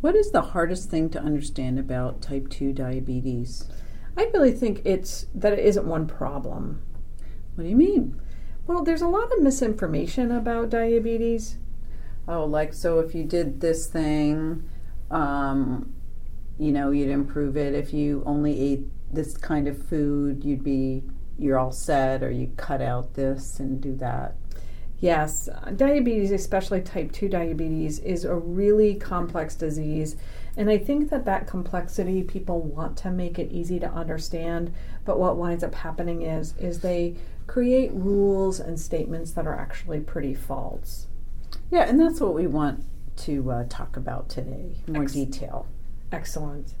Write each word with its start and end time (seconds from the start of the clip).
What 0.00 0.16
is 0.16 0.30
the 0.30 0.40
hardest 0.40 0.88
thing 0.88 1.10
to 1.10 1.20
understand 1.20 1.78
about 1.78 2.22
type 2.22 2.48
2 2.48 2.72
diabetes? 2.72 3.68
I 4.16 4.30
really 4.32 4.52
think 4.52 4.80
it's 4.84 5.26
that 5.34 5.52
it 5.52 5.58
isn't 5.58 5.86
one 5.86 6.06
problem. 6.06 6.82
What 7.54 7.64
do 7.64 7.70
you 7.70 7.76
mean? 7.76 8.20
Well, 8.66 8.82
there's 8.82 9.02
a 9.02 9.08
lot 9.08 9.32
of 9.32 9.42
misinformation 9.42 10.32
about 10.32 10.70
diabetes. 10.70 11.58
Oh, 12.26 12.44
like 12.44 12.72
so 12.72 12.98
if 13.00 13.14
you 13.14 13.24
did 13.24 13.60
this 13.60 13.86
thing, 13.86 14.64
um, 15.10 15.92
you 16.58 16.72
know, 16.72 16.90
you'd 16.90 17.10
improve 17.10 17.56
it. 17.56 17.74
If 17.74 17.92
you 17.92 18.22
only 18.24 18.58
ate 18.58 18.86
this 19.12 19.36
kind 19.36 19.68
of 19.68 19.86
food, 19.86 20.44
you'd 20.44 20.64
be 20.64 21.02
you're 21.38 21.58
all 21.58 21.72
set, 21.72 22.22
or 22.22 22.30
you 22.30 22.52
cut 22.56 22.80
out 22.82 23.14
this 23.14 23.58
and 23.58 23.80
do 23.80 23.96
that. 23.96 24.36
Yes, 25.00 25.48
diabetes, 25.76 26.30
especially 26.30 26.82
type 26.82 27.10
2 27.12 27.28
diabetes, 27.28 27.98
is 28.00 28.24
a 28.26 28.34
really 28.34 28.94
complex 28.94 29.54
disease. 29.54 30.16
And 30.56 30.68
I 30.68 30.76
think 30.76 31.08
that 31.08 31.24
that 31.24 31.46
complexity, 31.46 32.22
people 32.22 32.60
want 32.60 32.98
to 32.98 33.10
make 33.10 33.38
it 33.38 33.50
easy 33.50 33.80
to 33.80 33.90
understand, 33.90 34.74
but 35.06 35.18
what 35.18 35.38
winds 35.38 35.64
up 35.64 35.74
happening 35.74 36.22
is 36.22 36.54
is 36.58 36.80
they 36.80 37.16
create 37.46 37.90
rules 37.94 38.60
and 38.60 38.78
statements 38.78 39.32
that 39.32 39.46
are 39.46 39.58
actually 39.58 40.00
pretty 40.00 40.34
false. 40.34 41.06
Yeah, 41.70 41.88
and 41.88 41.98
that's 41.98 42.20
what 42.20 42.34
we 42.34 42.46
want 42.46 42.84
to 43.18 43.50
uh, 43.50 43.64
talk 43.68 43.96
about 43.96 44.28
today, 44.28 44.76
more 44.86 45.04
Ex- 45.04 45.12
detail. 45.12 45.66
Excellent. 46.12 46.74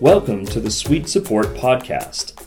Welcome 0.00 0.44
to 0.48 0.60
the 0.60 0.70
Sweet 0.70 1.08
Support 1.08 1.46
Podcast. 1.54 2.38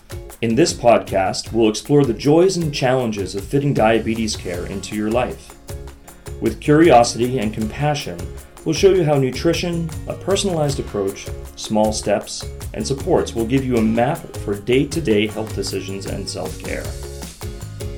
In 0.44 0.54
this 0.54 0.72
podcast, 0.72 1.52
we'll 1.52 1.72
explore 1.72 2.06
the 2.06 2.14
joys 2.14 2.58
and 2.58 2.72
challenges 2.72 3.34
of 3.34 3.44
fitting 3.44 3.74
diabetes 3.74 4.36
care 4.36 4.68
into 4.68 4.96
your 4.96 5.10
life. 5.10 5.56
With 6.42 6.62
curiosity 6.62 7.40
and 7.40 7.52
compassion, 7.52 8.20
we'll 8.64 8.76
show 8.76 8.94
you 8.94 9.04
how 9.04 9.18
nutrition, 9.18 9.90
a 10.08 10.14
personalized 10.14 10.80
approach, 10.80 11.28
small 11.56 11.92
steps, 11.92 12.46
and 12.76 12.86
supports 12.86 13.34
will 13.34 13.48
give 13.48 13.66
you 13.66 13.78
a 13.78 13.82
map 13.82 14.20
for 14.38 14.54
day 14.54 14.86
to 14.86 15.02
day 15.02 15.26
health 15.26 15.56
decisions 15.56 16.06
and 16.06 16.30
self 16.30 16.60
care. 16.60 16.86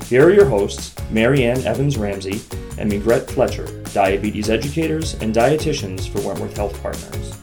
Here 0.05 0.25
are 0.25 0.33
your 0.33 0.47
hosts, 0.47 0.95
Marianne 1.11 1.66
Evans 1.66 1.97
Ramsey 1.97 2.39
and 2.77 2.89
Megrette 2.89 3.29
Fletcher, 3.29 3.83
diabetes 3.91 4.49
educators 4.49 5.16
and 5.16 5.35
dietitians 5.35 6.07
for 6.07 6.25
Wentworth 6.25 6.55
Health 6.55 6.81
Partners. 6.81 7.41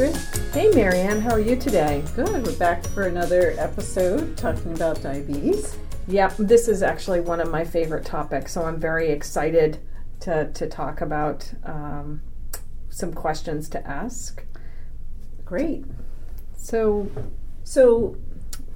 Hey, 0.00 0.70
Marianne, 0.74 1.20
how 1.20 1.32
are 1.32 1.40
you 1.40 1.56
today? 1.56 2.02
Good. 2.16 2.46
We're 2.46 2.56
back 2.56 2.86
for 2.86 3.02
another 3.02 3.54
episode 3.58 4.34
talking 4.34 4.72
about 4.72 5.02
diabetes. 5.02 5.76
Yep, 6.08 6.38
this 6.38 6.68
is 6.68 6.82
actually 6.82 7.20
one 7.20 7.38
of 7.38 7.50
my 7.50 7.64
favorite 7.64 8.06
topics, 8.06 8.54
so 8.54 8.62
I'm 8.62 8.80
very 8.80 9.10
excited 9.10 9.78
to, 10.20 10.50
to 10.54 10.66
talk 10.66 11.02
about 11.02 11.52
um, 11.64 12.22
some 12.88 13.12
questions 13.12 13.68
to 13.68 13.86
ask. 13.86 14.42
Great. 15.44 15.84
So, 16.56 17.10
So, 17.62 18.16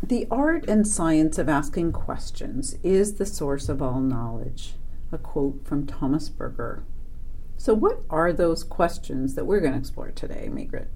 the 0.03 0.27
art 0.31 0.69
and 0.69 0.87
science 0.87 1.39
of 1.39 1.49
asking 1.49 1.93
questions 1.93 2.77
is 2.83 3.15
the 3.15 3.25
source 3.25 3.71
of 3.71 3.81
all 3.81 4.01
knowledge. 4.01 4.75
A 5.11 5.17
quote 5.17 5.67
from 5.67 5.87
Thomas 5.87 6.29
Berger. 6.29 6.85
So, 7.57 7.73
what 7.73 8.03
are 8.11 8.31
those 8.31 8.63
questions 8.63 9.37
that 9.37 9.47
we're 9.47 9.61
going 9.61 9.73
to 9.73 9.79
explore 9.79 10.11
today, 10.11 10.51
Margaret? 10.53 10.91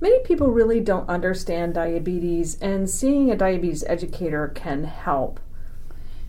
Many 0.00 0.20
people 0.20 0.48
really 0.48 0.80
don't 0.80 1.08
understand 1.08 1.74
diabetes, 1.74 2.58
and 2.60 2.88
seeing 2.88 3.30
a 3.30 3.36
diabetes 3.36 3.84
educator 3.86 4.48
can 4.48 4.84
help. 4.84 5.40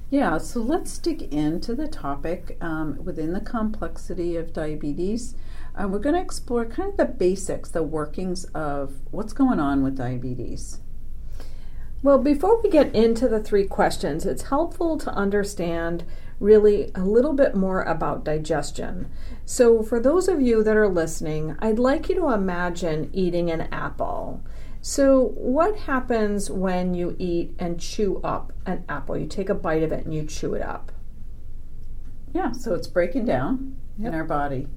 Yeah, 0.10 0.38
so 0.38 0.62
let's 0.62 0.98
dig 0.98 1.34
into 1.34 1.76
the 1.76 1.90
topic 1.90 2.58
um, 2.62 3.04
within 3.04 3.34
the 3.34 3.42
complexity 3.42 4.38
of 4.38 4.54
diabetes. 4.54 5.36
Uh, 5.76 5.88
we're 5.90 6.00
going 6.00 6.16
to 6.16 6.22
explore 6.22 6.66
kind 6.66 6.92
of 6.92 6.98
the 6.98 7.06
basics, 7.06 7.70
the 7.70 7.84
workings 7.84 8.46
of 8.46 8.96
what's 9.12 9.34
going 9.34 9.60
on 9.60 9.84
with 9.84 9.98
diabetes. 9.98 10.80
Well, 12.02 12.20
before 12.20 12.62
we 12.62 12.70
get 12.70 12.96
into 12.96 13.28
the 13.28 13.44
three 13.44 13.68
questions, 13.68 14.26
it's 14.26 14.44
helpful 14.44 14.98
to 15.00 15.12
understand 15.12 16.06
really 16.40 16.92
a 16.96 17.04
little 17.04 17.34
bit 17.34 17.56
more 17.56 17.84
about 17.84 18.24
digestion. 18.24 19.10
So, 19.46 19.82
for 19.82 20.00
those 20.00 20.28
of 20.28 20.42
you 20.42 20.64
that 20.64 20.78
are 20.78 20.88
listening, 20.88 21.56
I'd 21.60 21.80
like 21.80 22.10
you 22.10 22.16
to 22.16 22.30
imagine 22.32 23.10
eating 23.14 23.50
an 23.50 23.62
apple. 23.72 24.42
So, 24.82 25.30
what 25.36 25.76
happens 25.80 26.50
when 26.52 26.94
you 26.94 27.16
eat 27.18 27.56
and 27.58 27.80
chew 27.80 28.22
up 28.24 28.54
an 28.66 28.86
apple? 28.88 29.18
You 29.18 29.28
take 29.28 29.50
a 29.50 29.56
bite 29.56 29.84
of 29.84 29.92
it 29.92 30.06
and 30.06 30.14
you 30.14 30.26
chew 30.26 30.54
it 30.54 30.62
up. 30.62 30.92
Yeah, 32.34 32.52
so 32.52 32.74
it's 32.74 32.88
breaking 32.88 33.26
down 33.26 33.76
Yep. 33.98 34.08
in 34.10 34.14
our 34.16 34.24
body 34.26 34.68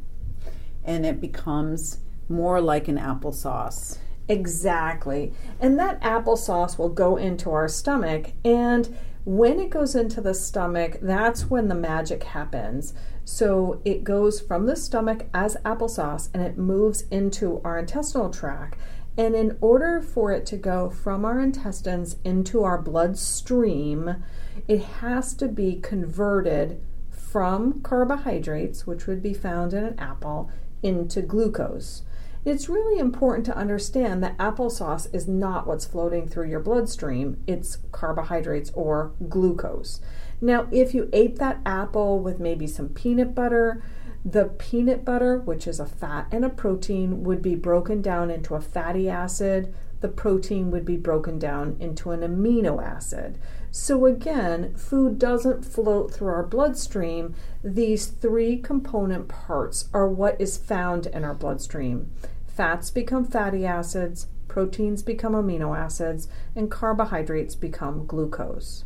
and 0.84 1.04
it 1.04 1.20
becomes 1.20 1.99
more 2.28 2.60
like 2.60 2.88
an 2.88 2.97
applesauce. 2.97 3.99
Exactly. 4.28 5.32
And 5.60 5.78
that 5.78 6.00
applesauce 6.00 6.78
will 6.78 6.88
go 6.88 7.16
into 7.16 7.50
our 7.50 7.69
stomach. 7.69 8.32
And 8.44 8.97
when 9.25 9.60
it 9.60 9.70
goes 9.70 9.94
into 9.94 10.20
the 10.20 10.34
stomach, 10.34 10.98
that's 11.03 11.50
when 11.50 11.69
the 11.69 11.75
magic 11.75 12.25
happens. 12.25 12.94
So 13.25 13.81
it 13.84 14.03
goes 14.03 14.41
from 14.41 14.66
the 14.66 14.76
stomach 14.76 15.26
as 15.34 15.56
applesauce 15.64 16.31
and 16.32 16.42
it 16.42 16.58
moves 16.58 17.03
into 17.10 17.60
our 17.64 17.78
intestinal 17.78 18.31
tract. 18.31 18.78
And 19.16 19.34
in 19.34 19.58
order 19.60 20.00
for 20.00 20.32
it 20.32 20.47
to 20.47 20.56
go 20.56 20.88
from 20.88 21.25
our 21.25 21.41
intestines 21.41 22.16
into 22.25 22.62
our 22.64 22.81
bloodstream, 22.81 24.22
it 24.66 24.82
has 24.82 25.34
to 25.34 25.48
be 25.48 25.76
converted 25.81 26.81
from 27.10 27.82
carbohydrates, 27.82 28.87
which 28.87 29.06
would 29.06 29.22
be 29.22 29.34
found 29.34 29.75
in 29.75 29.84
an 29.84 29.98
apple, 29.98 30.50
into 30.82 31.22
glucose. 31.22 32.02
It's 32.43 32.71
really 32.71 32.99
important 32.99 33.45
to 33.47 33.56
understand 33.56 34.23
that 34.23 34.39
applesauce 34.39 35.15
is 35.15 35.28
not 35.28 35.67
what's 35.67 35.84
floating 35.84 36.27
through 36.27 36.49
your 36.49 36.61
bloodstream, 36.61 37.43
it's 37.47 37.77
carbohydrates 37.93 38.71
or 38.75 39.12
glucose. 39.28 40.01
Now, 40.41 40.67
if 40.71 40.95
you 40.95 41.11
ate 41.12 41.37
that 41.37 41.61
apple 41.67 42.19
with 42.19 42.41
maybe 42.41 42.67
some 42.67 42.89
peanut 42.89 43.34
butter, 43.34 43.83
the 44.25 44.47
peanut 44.47 45.05
butter, 45.05 45.39
which 45.39 45.67
is 45.67 45.81
a 45.81 45.87
fat 45.87 46.29
and 46.33 46.45
a 46.45 46.49
protein, 46.49 47.25
would 47.25 47.43
be 47.43 47.55
broken 47.55 48.00
down 48.00 48.31
into 48.31 48.55
a 48.55 48.61
fatty 48.61 49.09
acid. 49.09 49.75
The 50.00 50.09
protein 50.09 50.71
would 50.71 50.87
be 50.87 50.97
broken 50.97 51.39
down 51.39 51.77
into 51.79 52.11
an 52.11 52.21
amino 52.21 52.83
acid. 52.83 53.39
So, 53.71 54.06
again, 54.06 54.75
food 54.75 55.19
doesn't 55.19 55.65
float 55.65 56.12
through 56.12 56.29
our 56.29 56.43
bloodstream. 56.43 57.34
These 57.62 58.06
three 58.06 58.56
component 58.56 59.29
parts 59.29 59.89
are 59.93 60.09
what 60.09 60.41
is 60.41 60.56
found 60.56 61.06
in 61.06 61.23
our 61.23 61.34
bloodstream. 61.34 62.11
Fats 62.55 62.91
become 62.91 63.25
fatty 63.25 63.65
acids, 63.65 64.27
proteins 64.49 65.03
become 65.03 65.33
amino 65.33 65.77
acids, 65.77 66.28
and 66.55 66.71
carbohydrates 66.71 67.55
become 67.55 68.06
glucose. 68.06 68.84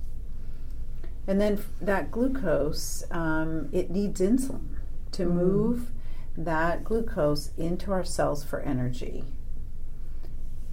And 1.27 1.41
then 1.41 1.65
that 1.81 2.11
glucose, 2.11 3.05
um, 3.11 3.69
it 3.73 3.91
needs 3.91 4.21
insulin 4.21 4.77
to 5.13 5.25
move 5.25 5.91
that 6.37 6.85
glucose 6.85 7.51
into 7.57 7.93
our 7.93 8.05
cells 8.05 8.45
for 8.45 8.61
energy. 8.61 9.25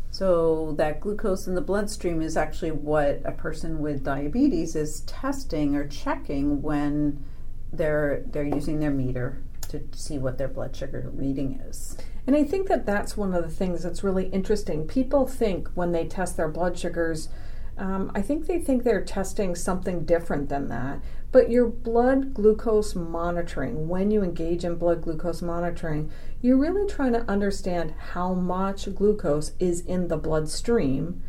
So 0.10 0.74
that 0.78 1.00
glucose 1.00 1.48
in 1.48 1.56
the 1.56 1.62
bloodstream 1.62 2.22
is 2.22 2.36
actually 2.36 2.72
what 2.72 3.22
a 3.24 3.32
person 3.32 3.80
with 3.80 4.04
diabetes 4.04 4.76
is 4.76 5.02
testing 5.02 5.76
or 5.76 5.88
checking 5.88 6.62
when 6.62 7.24
they're 7.72 8.24
they're 8.30 8.44
using 8.44 8.82
their 8.82 8.92
meter 8.92 9.42
to 9.72 9.82
see 9.94 10.18
what 10.18 10.38
their 10.38 10.48
blood 10.48 10.76
sugar 10.76 11.10
reading 11.14 11.62
is. 11.68 11.98
And 12.28 12.36
I 12.36 12.44
think 12.44 12.68
that 12.68 12.86
that's 12.86 13.18
one 13.18 13.34
of 13.34 13.44
the 13.44 13.50
things 13.50 13.84
that's 13.84 14.04
really 14.04 14.28
interesting. 14.28 14.88
People 14.88 15.26
think 15.26 15.70
when 15.70 15.92
they 15.92 16.06
test 16.06 16.38
their 16.38 16.48
blood 16.48 16.78
sugars, 16.78 17.30
um, 17.78 18.12
I 18.14 18.22
think 18.22 18.46
they 18.46 18.60
think 18.60 18.84
they're 18.84 19.04
testing 19.04 19.56
something 19.56 20.06
different 20.06 20.50
than 20.50 20.68
that. 20.68 21.00
But 21.32 21.50
your 21.50 21.68
blood 21.68 22.34
glucose 22.34 22.94
monitoring, 22.94 23.88
when 23.88 24.12
you 24.12 24.22
engage 24.22 24.66
in 24.66 24.76
blood 24.76 25.02
glucose 25.02 25.42
monitoring, 25.42 26.12
you're 26.42 26.58
really 26.58 26.88
trying 26.88 27.14
to 27.14 27.30
understand 27.30 27.94
how 28.12 28.34
much 28.34 28.94
glucose 28.94 29.54
is 29.58 29.82
in 29.82 30.10
the 30.10 30.18
bloodstream. 30.18 31.24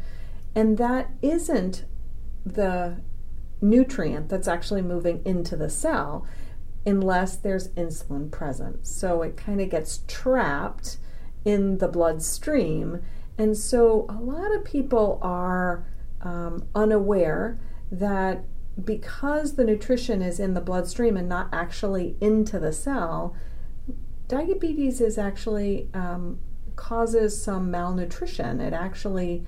And 0.54 0.76
that 0.78 1.10
isn't 1.22 1.84
the 2.44 3.00
nutrient 3.60 4.28
that's 4.28 4.48
actually 4.48 4.82
moving 4.82 5.22
into 5.24 5.56
the 5.56 5.70
cell 5.70 6.26
unless 6.84 7.36
there's 7.36 7.68
insulin 7.68 8.30
present. 8.30 8.86
So 8.86 9.22
it 9.22 9.36
kind 9.36 9.60
of 9.60 9.70
gets 9.70 10.00
trapped 10.08 10.98
in 11.44 11.78
the 11.78 11.88
bloodstream. 11.88 13.02
And 13.38 13.56
so 13.56 14.06
a 14.08 14.20
lot 14.20 14.54
of 14.54 14.64
people 14.64 15.18
are 15.22 15.86
um, 16.20 16.66
unaware 16.74 17.58
that 17.90 18.44
because 18.82 19.54
the 19.54 19.64
nutrition 19.64 20.22
is 20.22 20.40
in 20.40 20.54
the 20.54 20.60
bloodstream 20.60 21.16
and 21.16 21.28
not 21.28 21.48
actually 21.52 22.16
into 22.20 22.58
the 22.58 22.72
cell, 22.72 23.36
diabetes 24.28 25.00
is 25.00 25.18
actually 25.18 25.88
um, 25.92 26.38
causes 26.74 27.40
some 27.40 27.70
malnutrition. 27.70 28.60
It 28.60 28.72
actually 28.72 29.44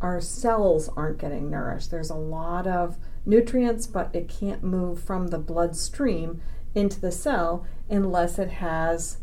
our 0.00 0.20
cells 0.20 0.88
aren't 0.96 1.18
getting 1.18 1.50
nourished. 1.50 1.90
There's 1.90 2.10
a 2.10 2.14
lot 2.14 2.68
of 2.68 2.98
nutrients, 3.26 3.86
but 3.86 4.14
it 4.14 4.28
can't 4.28 4.62
move 4.62 5.02
from 5.02 5.28
the 5.28 5.38
bloodstream 5.38 6.40
into 6.78 7.00
the 7.00 7.12
cell 7.12 7.66
unless 7.90 8.38
it 8.38 8.50
has 8.50 9.18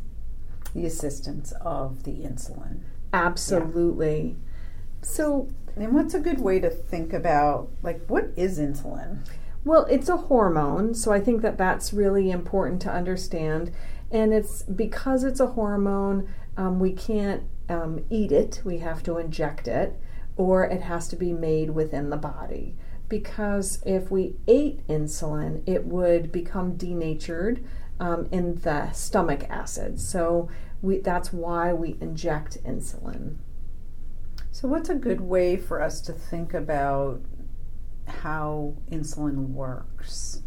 the 0.73 0.85
assistance 0.85 1.53
of 1.61 2.03
the 2.03 2.11
insulin. 2.11 2.81
absolutely. 3.13 4.35
So, 5.01 5.47
And 5.77 5.93
what's 5.93 6.13
a 6.13 6.19
good 6.19 6.39
way 6.41 6.59
to 6.59 6.69
think 6.69 7.13
about, 7.13 7.69
like, 7.83 8.05
what 8.07 8.29
is 8.35 8.59
insulin? 8.59 9.19
well, 9.63 9.85
it's 9.89 10.09
a 10.09 10.17
hormone, 10.17 10.93
so 10.93 11.11
I 11.11 11.19
think 11.19 11.41
that 11.41 11.57
that's 11.57 11.91
really 11.93 12.29
important 12.29 12.81
to 12.83 12.91
understand. 12.91 13.71
And 14.11 14.31
it's 14.33 14.61
because 14.63 15.23
it's 15.23 15.39
a 15.39 15.47
hormone, 15.47 16.29
um, 16.55 16.79
we 16.79 16.91
can't 16.91 17.43
um, 17.67 18.05
eat 18.11 18.31
it, 18.31 18.61
we 18.63 18.77
have 18.79 19.01
to 19.03 19.17
inject 19.17 19.67
it, 19.67 19.99
or 20.37 20.65
it 20.65 20.81
has 20.81 21.07
to 21.09 21.15
be 21.15 21.33
made 21.33 21.71
within 21.71 22.09
the 22.11 22.17
body. 22.17 22.75
Because 23.07 23.81
if 23.85 24.09
we 24.09 24.35
ate 24.47 24.85
insulin, 24.87 25.61
it 25.67 25.85
would 25.85 26.31
become 26.31 26.75
denatured 26.75 27.63
um, 27.99 28.27
in 28.31 28.55
the 28.55 28.91
stomach 28.91 29.45
acid. 29.49 29.99
So 29.99 30.49
we, 30.81 30.99
that's 30.99 31.31
why 31.31 31.73
we 31.73 31.97
inject 32.01 32.63
insulin. 32.63 33.37
So, 34.51 34.69
what's 34.69 34.89
a 34.89 34.95
good 34.95 35.19
way 35.19 35.57
for 35.57 35.81
us 35.81 35.99
to 36.01 36.13
think 36.13 36.53
about 36.53 37.21
how 38.07 38.75
insulin 38.89 39.49
works? 39.49 40.43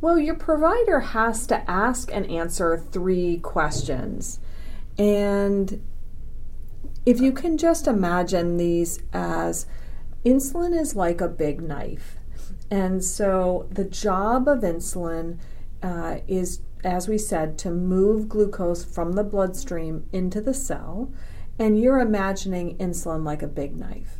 Well, 0.00 0.18
your 0.18 0.34
provider 0.34 1.00
has 1.00 1.46
to 1.46 1.70
ask 1.70 2.12
and 2.12 2.28
answer 2.30 2.76
three 2.76 3.38
questions. 3.38 4.40
And 4.98 5.82
if 7.04 7.20
you 7.20 7.32
can 7.32 7.56
just 7.56 7.86
imagine 7.86 8.56
these 8.56 9.00
as 9.12 9.66
insulin 10.26 10.78
is 10.78 10.96
like 10.96 11.20
a 11.20 11.28
big 11.28 11.62
knife. 11.62 12.16
And 12.70 13.02
so 13.02 13.68
the 13.70 13.84
job 13.84 14.48
of 14.48 14.60
insulin 14.60 15.38
uh, 15.82 16.18
is, 16.26 16.60
as 16.82 17.06
we 17.08 17.16
said, 17.16 17.56
to 17.58 17.70
move 17.70 18.28
glucose 18.28 18.84
from 18.84 19.12
the 19.12 19.22
bloodstream 19.22 20.04
into 20.12 20.40
the 20.40 20.52
cell. 20.52 21.12
And 21.58 21.80
you're 21.80 22.00
imagining 22.00 22.76
insulin 22.78 23.24
like 23.24 23.42
a 23.42 23.46
big 23.46 23.76
knife. 23.76 24.18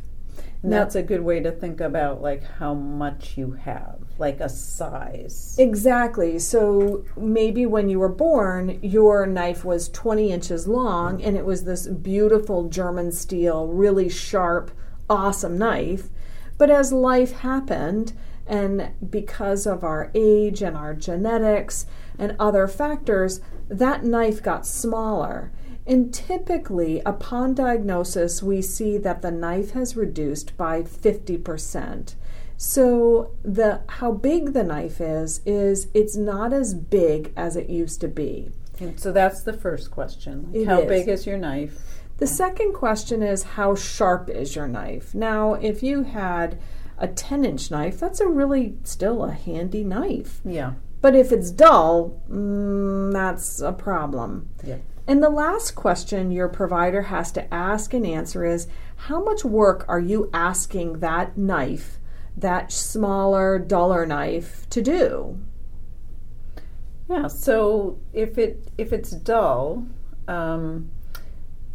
And 0.63 0.71
Now- 0.71 0.79
that's 0.79 0.95
a 0.95 1.03
good 1.03 1.21
way 1.21 1.41
to 1.41 1.51
think 1.51 1.81
about, 1.81 2.21
like, 2.21 2.41
how 2.43 2.73
much 2.73 3.37
you 3.37 3.51
have, 3.51 3.99
like 4.17 4.39
a 4.39 4.49
size. 4.49 5.55
Exactly. 5.59 6.39
So 6.39 7.03
maybe 7.17 7.65
when 7.65 7.89
you 7.89 7.99
were 7.99 8.09
born, 8.09 8.79
your 8.81 9.27
knife 9.27 9.65
was 9.65 9.89
20 9.89 10.31
inches 10.31 10.67
long 10.69 11.21
and 11.21 11.35
it 11.35 11.45
was 11.45 11.65
this 11.65 11.85
beautiful 11.87 12.69
German 12.69 13.11
steel, 13.11 13.67
really 13.67 14.09
sharp, 14.09 14.71
awesome 15.09 15.57
knife. 15.57 16.09
But 16.57 16.69
as 16.69 16.91
life 16.91 17.31
happened, 17.39 18.13
and 18.47 18.91
because 19.09 19.67
of 19.67 19.83
our 19.83 20.09
age 20.15 20.61
and 20.61 20.75
our 20.75 20.93
genetics 20.93 21.85
and 22.17 22.35
other 22.39 22.67
factors, 22.67 23.41
that 23.67 24.03
knife 24.03 24.41
got 24.41 24.65
smaller. 24.65 25.51
And 25.85 26.13
typically, 26.13 27.01
upon 27.05 27.53
diagnosis, 27.53 28.41
we 28.43 28.61
see 28.61 28.97
that 28.97 29.21
the 29.21 29.31
knife 29.31 29.71
has 29.71 29.95
reduced 29.95 30.57
by 30.57 30.81
50%. 30.81 32.15
So 32.57 33.31
the 33.43 33.81
how 33.87 34.11
big 34.11 34.53
the 34.53 34.63
knife 34.63 34.99
is 34.99 35.41
is 35.45 35.87
it's 35.93 36.17
not 36.17 36.53
as 36.53 36.73
big 36.73 37.31
as 37.37 37.55
it 37.55 37.69
used 37.69 38.01
to 38.01 38.07
be. 38.07 38.49
And 38.79 38.99
so 38.99 39.11
that's 39.11 39.43
the 39.43 39.53
first 39.53 39.91
question. 39.91 40.51
Like, 40.51 40.67
how 40.67 40.81
is. 40.81 40.87
big 40.87 41.07
is 41.07 41.25
your 41.25 41.37
knife? 41.37 41.96
The 42.17 42.27
second 42.27 42.73
question 42.73 43.21
is 43.21 43.43
how 43.43 43.75
sharp 43.75 44.29
is 44.29 44.55
your 44.55 44.67
knife? 44.67 45.13
Now, 45.13 45.53
if 45.53 45.83
you 45.83 46.03
had 46.03 46.59
a 46.97 47.07
10 47.07 47.45
inch 47.45 47.69
knife, 47.69 47.99
that's 47.99 48.19
a 48.19 48.27
really 48.27 48.75
still 48.83 49.23
a 49.23 49.31
handy 49.31 49.83
knife. 49.83 50.41
Yeah. 50.43 50.73
But 50.99 51.15
if 51.15 51.31
it's 51.31 51.51
dull, 51.51 52.19
mm, 52.29 53.13
that's 53.13 53.61
a 53.61 53.71
problem. 53.71 54.49
Yeah. 54.63 54.77
And 55.05 55.21
the 55.23 55.29
last 55.29 55.75
question 55.75 56.31
your 56.31 56.49
provider 56.49 57.03
has 57.03 57.31
to 57.33 57.53
ask 57.53 57.93
and 57.93 58.05
answer 58.05 58.43
is 58.43 58.67
how 58.95 59.23
much 59.23 59.45
work 59.45 59.85
are 59.87 59.99
you 59.99 60.29
asking 60.33 60.99
that 60.99 61.37
knife, 61.37 61.99
that 62.35 62.71
smaller, 62.71 63.59
duller 63.59 64.05
knife, 64.05 64.67
to 64.71 64.81
do? 64.81 65.39
Yeah. 67.09 67.27
So 67.27 67.99
if 68.11 68.37
it 68.37 68.69
if 68.77 68.91
it's 68.91 69.11
dull, 69.11 69.85
um, 70.27 70.91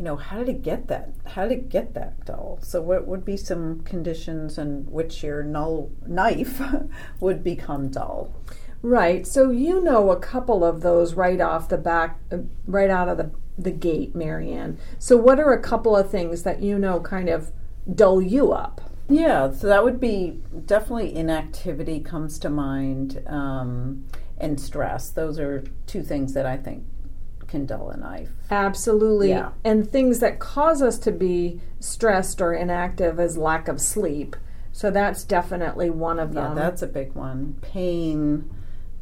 you 0.03 0.09
know, 0.09 0.17
how 0.17 0.39
did 0.39 0.49
it 0.49 0.63
get 0.63 0.89
that? 0.89 1.11
How 1.25 1.47
did 1.47 1.53
it 1.59 1.69
get 1.69 1.95
that 1.95 2.25
dull? 2.25 2.59
So 2.61 2.83
what 2.83 3.07
would 3.07 3.25
be 3.25 3.37
some 3.37 3.85
conditions 3.85 4.59
in 4.59 4.85
which 4.91 5.23
your 5.23 5.45
null 5.45 5.93
knife 6.05 6.61
would 7.21 7.45
become 7.45 7.89
dull? 7.89 8.35
Right. 8.83 9.25
So 9.25 9.53
you 9.53 9.81
know 9.81 10.11
a 10.11 10.19
couple 10.19 10.65
of 10.65 10.81
those 10.81 11.15
right 11.15 11.41
off 11.41 11.69
the 11.69 11.79
back, 11.79 12.19
uh, 12.33 12.39
right 12.67 12.91
out 12.91 13.09
of 13.09 13.17
the, 13.17 13.31
the 13.57 13.71
gate, 13.71 14.13
Marianne. 14.13 14.77
So 14.99 15.17
what 15.17 15.39
are 15.39 15.53
a 15.53 15.63
couple 15.63 15.97
of 15.97 16.11
things 16.11 16.43
that 16.43 16.61
you 16.61 16.81
know 16.81 16.99
kind 16.99 17.29
of 17.29 17.53
dull 17.95 18.21
you 18.21 18.51
up? 18.51 18.81
Yeah, 19.09 19.53
so 19.53 19.69
that 19.69 19.85
would 19.85 20.01
be 20.01 20.41
definitely 20.67 21.15
inactivity 21.15 22.01
comes 22.01 22.41
to 22.41 22.51
mind, 22.51 23.23
um, 23.29 24.09
and 24.37 24.61
stress. 24.61 25.11
Those 25.11 25.39
are 25.39 25.63
two 25.87 26.03
things 26.03 26.35
that 26.35 26.47
I 26.47 26.57
think 26.57 26.87
can 27.53 27.67
dull 27.67 27.91
a 27.91 27.97
knife. 27.99 28.31
Absolutely. 28.51 29.29
Yeah. 29.29 29.51
And 29.63 29.89
things 29.89 30.19
that 30.21 30.41
cause 30.41 30.83
us 30.83 30.99
to 31.01 31.13
be 31.13 31.61
stressed 31.81 32.41
or 32.41 32.53
inactive 32.55 33.21
is 33.21 33.37
lack 33.37 33.69
of 33.69 33.81
sleep. 33.81 34.35
So 34.73 34.91
that's 34.91 35.23
definitely 35.23 35.91
one 35.91 36.19
of 36.19 36.33
Yeah, 36.35 36.45
them. 36.49 36.55
that's 36.57 36.81
a 36.81 36.87
big 36.87 37.13
one. 37.13 37.57
Pain, 37.61 38.49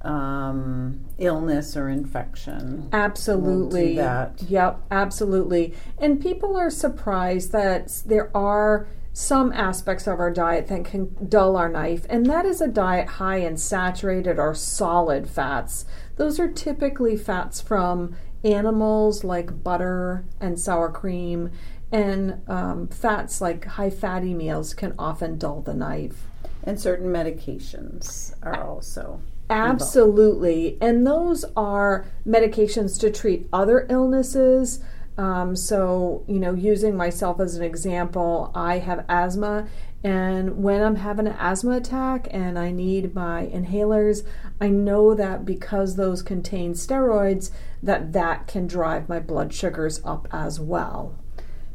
um, 0.02 1.00
illness, 1.18 1.76
or 1.76 1.88
infection. 1.88 2.88
Absolutely. 2.92 3.94
That. 3.94 4.42
Yep, 4.42 4.80
absolutely. 4.90 5.72
And 5.96 6.20
people 6.20 6.56
are 6.56 6.70
surprised 6.70 7.52
that 7.52 8.02
there 8.04 8.36
are 8.36 8.88
some 9.12 9.52
aspects 9.52 10.06
of 10.06 10.18
our 10.18 10.30
diet 10.30 10.66
that 10.68 10.84
can 10.84 11.14
dull 11.28 11.56
our 11.56 11.68
knife, 11.68 12.06
and 12.08 12.26
that 12.26 12.46
is 12.46 12.60
a 12.60 12.68
diet 12.68 13.06
high 13.08 13.36
in 13.38 13.56
saturated 13.56 14.38
or 14.38 14.54
solid 14.54 15.28
fats. 15.28 15.84
Those 16.16 16.38
are 16.40 16.48
typically 16.48 17.16
fats 17.16 17.60
from 17.60 18.14
animals 18.44 19.24
like 19.24 19.62
butter 19.62 20.24
and 20.40 20.58
sour 20.58 20.90
cream, 20.90 21.50
and 21.92 22.40
um, 22.48 22.88
fats 22.88 23.40
like 23.40 23.64
high 23.64 23.90
fatty 23.90 24.34
meals 24.34 24.74
can 24.74 24.94
often 24.98 25.38
dull 25.38 25.60
the 25.62 25.74
knife. 25.74 26.24
And 26.62 26.78
certain 26.78 27.08
medications 27.08 28.34
are 28.42 28.62
also. 28.62 29.20
Absolutely. 29.48 30.78
And 30.80 31.06
those 31.06 31.44
are 31.56 32.06
medications 32.26 33.00
to 33.00 33.10
treat 33.10 33.48
other 33.52 33.86
illnesses. 33.90 34.80
Um, 35.18 35.56
so, 35.56 36.24
you 36.28 36.38
know, 36.38 36.54
using 36.54 36.96
myself 36.96 37.40
as 37.40 37.56
an 37.56 37.62
example, 37.62 38.52
I 38.54 38.78
have 38.78 39.04
asthma. 39.08 39.68
And 40.02 40.62
when 40.62 40.82
I'm 40.82 40.96
having 40.96 41.26
an 41.26 41.36
asthma 41.38 41.72
attack 41.72 42.26
and 42.30 42.58
I 42.58 42.70
need 42.70 43.14
my 43.14 43.46
inhalers, 43.46 44.24
I 44.60 44.68
know 44.68 45.14
that 45.14 45.44
because 45.44 45.96
those 45.96 46.22
contain 46.22 46.72
steroids, 46.72 47.50
that 47.82 48.12
that 48.12 48.46
can 48.46 48.66
drive 48.66 49.08
my 49.08 49.20
blood 49.20 49.52
sugars 49.52 50.00
up 50.04 50.26
as 50.32 50.58
well. 50.58 51.18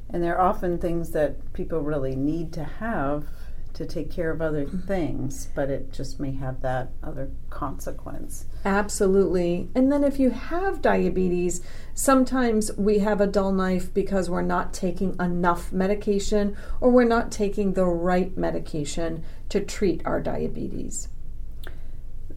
And 0.09 0.23
they're 0.23 0.41
often 0.41 0.79
things 0.79 1.11
that 1.11 1.53
people 1.53 1.81
really 1.81 2.15
need 2.15 2.51
to 2.53 2.63
have 2.63 3.27
to 3.73 3.85
take 3.85 4.09
care 4.09 4.31
of 4.31 4.41
other 4.41 4.65
mm-hmm. 4.65 4.87
things, 4.87 5.49
but 5.53 5.69
it 5.69 5.91
just 5.91 6.19
may 6.19 6.31
have 6.31 6.61
that 6.61 6.89
other 7.03 7.29
consequence. 7.49 8.45
Absolutely. 8.65 9.69
And 9.75 9.91
then 9.91 10.03
if 10.03 10.19
you 10.19 10.31
have 10.31 10.81
diabetes, 10.81 11.61
sometimes 11.93 12.75
we 12.75 12.99
have 12.99 13.21
a 13.21 13.27
dull 13.27 13.51
knife 13.51 13.93
because 13.93 14.27
we're 14.27 14.41
not 14.41 14.73
taking 14.73 15.15
enough 15.19 15.71
medication 15.71 16.57
or 16.81 16.89
we're 16.89 17.03
not 17.03 17.31
taking 17.31 17.73
the 17.73 17.85
right 17.85 18.35
medication 18.35 19.23
to 19.49 19.59
treat 19.59 20.01
our 20.03 20.19
diabetes. 20.19 21.09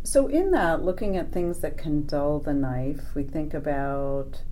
So, 0.02 0.26
in 0.26 0.50
that, 0.52 0.84
looking 0.84 1.16
at 1.16 1.32
things 1.32 1.60
that 1.60 1.76
can 1.78 2.06
dull 2.06 2.40
the 2.40 2.54
knife, 2.54 3.14
we 3.14 3.24
think 3.24 3.52
about 3.52 4.42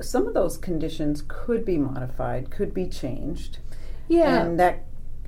some 0.00 0.26
of 0.26 0.34
those 0.34 0.56
conditions 0.56 1.22
could 1.26 1.64
be 1.64 1.78
modified, 1.78 2.50
could 2.50 2.74
be 2.74 2.86
changed. 2.86 3.58
Yeah, 4.08 4.46
And 4.46 4.58
that, 4.58 4.84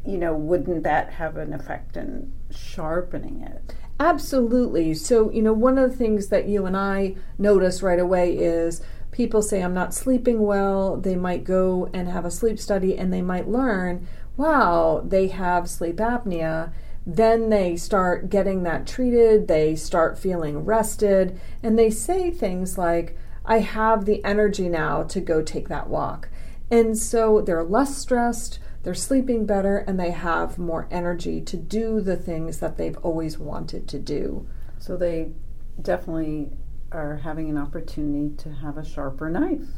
you 0.07 0.19
know, 0.19 0.35
wouldn't 0.35 0.83
that 0.85 1.13
have 1.13 1.37
an 1.37 1.53
effect 1.53 1.97
in 1.97 2.33
sharpening 2.51 3.43
it? 3.43 3.75
Absolutely. 4.01 4.95
So, 4.95 5.31
you 5.31 5.43
know, 5.43 5.53
one 5.53 5.79
of 5.79 5.91
the 5.91 5.97
things 5.97 6.29
that 6.29 6.49
you 6.49 6.67
and 6.67 6.77
I 6.77 7.15
notice 7.39 7.83
right 7.83 8.01
away 8.01 8.37
is 8.37 8.81
people 9.13 9.43
say, 9.43 9.63
I'm 9.63 9.75
not 9.75 9.95
sleeping 9.95 10.41
well. 10.41 10.97
They 10.97 11.17
might 11.17 11.45
go 11.45 11.91
and 11.93 12.09
have 12.09 12.25
a 12.25 12.31
sleep 12.31 12.59
study 12.59 12.97
and 12.97 13.13
they 13.13 13.23
might 13.23 13.49
learn, 13.49 14.09
wow, 14.37 15.03
they 15.07 15.29
have 15.29 15.69
sleep 15.69 15.97
apnea. 15.97 16.73
Then 17.07 17.51
they 17.51 17.77
start 17.77 18.31
getting 18.31 18.63
that 18.63 18.87
treated, 18.87 19.49
they 19.49 19.75
start 19.75 20.19
feeling 20.19 20.65
rested, 20.65 21.41
and 21.63 21.79
they 21.79 21.91
say 21.91 22.31
things 22.31 22.77
like, 22.77 23.17
I 23.45 23.61
have 23.61 24.05
the 24.05 24.23
energy 24.25 24.69
now 24.69 25.03
to 25.05 25.21
go 25.21 25.43
take 25.43 25.69
that 25.69 25.89
walk. 25.89 26.29
And 26.71 26.97
so 26.97 27.41
they're 27.41 27.65
less 27.65 27.97
stressed, 27.97 28.61
they're 28.83 28.95
sleeping 28.95 29.47
better, 29.47 29.79
and 29.79 29.99
they 29.99 30.11
have 30.11 30.59
more 30.59 30.89
energy 30.91 31.41
to 31.43 31.57
do 31.57 32.01
the 32.01 32.17
things 32.17 32.61
that 32.61 32.77
they've 32.77 32.97
always 32.99 33.39
wanted 33.39 33.89
to 33.89 33.99
do. 33.99 34.47
So 34.79 34.97
they 34.97 35.33
definitely 35.81 36.51
are 36.93 37.17
having 37.17 37.49
an 37.51 37.59
opportunity 37.59 38.35
to 38.37 38.53
have 38.53 38.77
a 38.77 38.85
sharper 38.85 39.29
knife. 39.29 39.69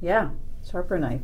Yeah, 0.00 0.30
sharper 0.68 0.98
knife. 0.98 1.22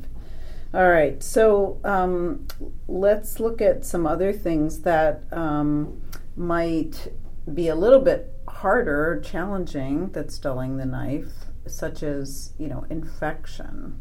All 0.72 0.88
right, 0.88 1.22
so 1.22 1.80
um, 1.84 2.46
let's 2.86 3.40
look 3.40 3.60
at 3.60 3.84
some 3.84 4.06
other 4.06 4.32
things 4.32 4.80
that 4.82 5.24
um, 5.32 6.00
might 6.36 7.12
be 7.52 7.68
a 7.68 7.74
little 7.74 8.00
bit 8.00 8.32
harder, 8.48 9.20
challenging 9.24 10.10
that's 10.10 10.38
dulling 10.38 10.76
the 10.76 10.86
knife, 10.86 11.32
such 11.66 12.02
as 12.02 12.52
you 12.58 12.68
know 12.68 12.86
infection. 12.88 14.00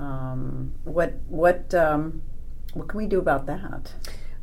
Um, 0.00 0.72
what 0.84 1.14
what 1.28 1.74
um, 1.74 2.22
what 2.72 2.88
can 2.88 2.98
we 2.98 3.06
do 3.06 3.18
about 3.18 3.46
that? 3.46 3.92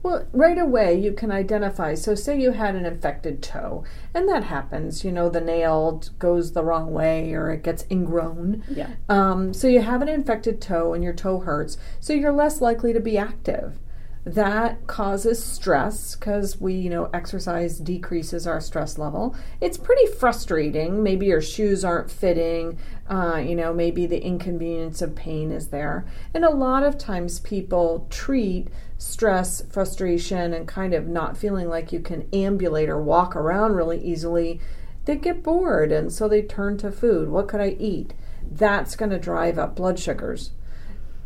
Well, 0.03 0.27
right 0.31 0.57
away 0.57 0.99
you 0.99 1.11
can 1.11 1.31
identify. 1.31 1.95
So, 1.95 2.13
say 2.13 2.39
you 2.39 2.51
had 2.51 2.75
an 2.75 2.85
infected 2.85 3.41
toe, 3.41 3.83
and 4.13 4.29
that 4.29 4.43
happens. 4.43 5.03
You 5.03 5.11
know, 5.11 5.27
the 5.29 5.41
nail 5.41 6.03
goes 6.19 6.53
the 6.53 6.63
wrong 6.63 6.93
way 6.93 7.33
or 7.33 7.51
it 7.51 7.63
gets 7.63 7.85
ingrown. 7.89 8.63
Yeah. 8.69 8.91
Um, 9.09 9.53
so, 9.53 9.67
you 9.67 9.81
have 9.81 10.03
an 10.03 10.07
infected 10.07 10.61
toe 10.61 10.93
and 10.93 11.03
your 11.03 11.13
toe 11.13 11.39
hurts. 11.39 11.77
So, 11.99 12.13
you're 12.13 12.31
less 12.31 12.61
likely 12.61 12.93
to 12.93 12.99
be 12.99 13.17
active. 13.17 13.79
That 14.27 14.87
causes 14.87 15.41
stress 15.41 16.17
because 16.17 16.59
we, 16.59 16.73
you 16.73 16.89
know, 16.89 17.09
exercise 17.13 17.79
decreases 17.79 18.45
our 18.45 18.59
stress 18.59 18.97
level. 18.97 19.33
It's 19.61 19.77
pretty 19.77 20.05
frustrating. 20.05 21.01
Maybe 21.01 21.27
your 21.27 21.39
shoes 21.39 21.85
aren't 21.85 22.11
fitting. 22.11 22.77
Uh, 23.09 23.37
you 23.37 23.55
know, 23.55 23.73
maybe 23.73 24.05
the 24.05 24.21
inconvenience 24.21 25.01
of 25.01 25.15
pain 25.15 25.49
is 25.49 25.69
there. 25.69 26.05
And 26.33 26.43
a 26.43 26.49
lot 26.49 26.83
of 26.83 26.97
times 26.97 27.39
people 27.39 28.05
treat 28.09 28.67
stress, 28.97 29.61
frustration, 29.69 30.53
and 30.53 30.67
kind 30.67 30.93
of 30.93 31.07
not 31.07 31.37
feeling 31.37 31.69
like 31.69 31.93
you 31.93 32.01
can 32.01 32.27
ambulate 32.33 32.89
or 32.89 33.01
walk 33.01 33.33
around 33.33 33.75
really 33.75 34.03
easily, 34.03 34.59
they 35.05 35.15
get 35.15 35.41
bored 35.41 35.93
and 35.93 36.11
so 36.11 36.27
they 36.27 36.41
turn 36.41 36.77
to 36.79 36.91
food. 36.91 37.29
What 37.29 37.47
could 37.47 37.61
I 37.61 37.77
eat? 37.79 38.13
That's 38.43 38.97
going 38.97 39.11
to 39.11 39.19
drive 39.19 39.57
up 39.57 39.77
blood 39.77 39.97
sugars. 39.97 40.51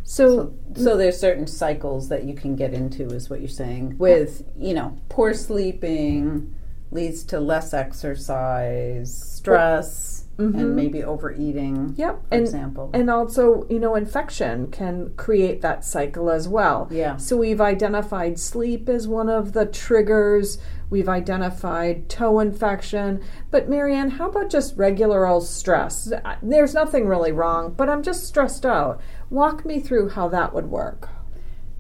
So, 0.03 0.53
So, 0.75 0.98
there's 0.98 1.20
certain 1.20 1.48
cycles 1.48 2.10
that 2.10 2.24
you 2.24 2.34
can 2.34 2.55
get 2.55 2.74
into, 2.74 3.08
is 3.08 3.29
what 3.29 3.39
you're 3.39 3.50
saying. 3.50 3.98
With 3.98 4.43
you 4.58 4.74
know, 4.74 4.98
poor 5.10 5.34
sleeping 5.34 6.55
leads 6.91 7.24
to 7.24 7.39
less 7.39 7.74
exercise, 7.74 9.13
stress, 9.13 10.25
and 10.38 10.55
mm-hmm. 10.55 10.75
maybe 10.75 11.03
overeating. 11.03 11.93
yep, 11.98 12.22
for 12.27 12.36
and 12.36 12.41
example. 12.41 12.89
and 12.93 13.10
also, 13.10 13.65
you 13.70 13.79
know, 13.79 13.96
infection 13.96 14.70
can 14.72 15.13
create 15.15 15.62
that 15.62 15.86
cycle 15.86 16.29
as 16.29 16.48
well. 16.48 16.88
Yeah. 16.91 17.17
So 17.17 17.38
we've 17.38 17.62
identified 17.62 18.39
sleep 18.39 18.89
as 18.89 19.08
one 19.08 19.29
of 19.29 19.53
the 19.53 19.65
triggers. 19.65 20.58
We've 20.89 21.08
identified 21.08 22.10
toe 22.10 22.39
infection. 22.39 23.22
But 23.51 23.70
Marianne, 23.70 24.10
how 24.12 24.29
about 24.29 24.50
just 24.50 24.75
regular 24.75 25.25
old 25.25 25.48
stress? 25.48 26.12
There's 26.41 26.74
nothing 26.74 27.08
really 27.08 27.31
wrong, 27.31 27.74
but 27.74 27.89
I'm 27.89 28.03
just 28.03 28.25
stressed 28.25 28.65
out. 28.65 29.01
Walk 29.31 29.65
me 29.65 29.79
through 29.79 30.09
how 30.09 30.27
that 30.27 30.53
would 30.53 30.69
work. 30.69 31.09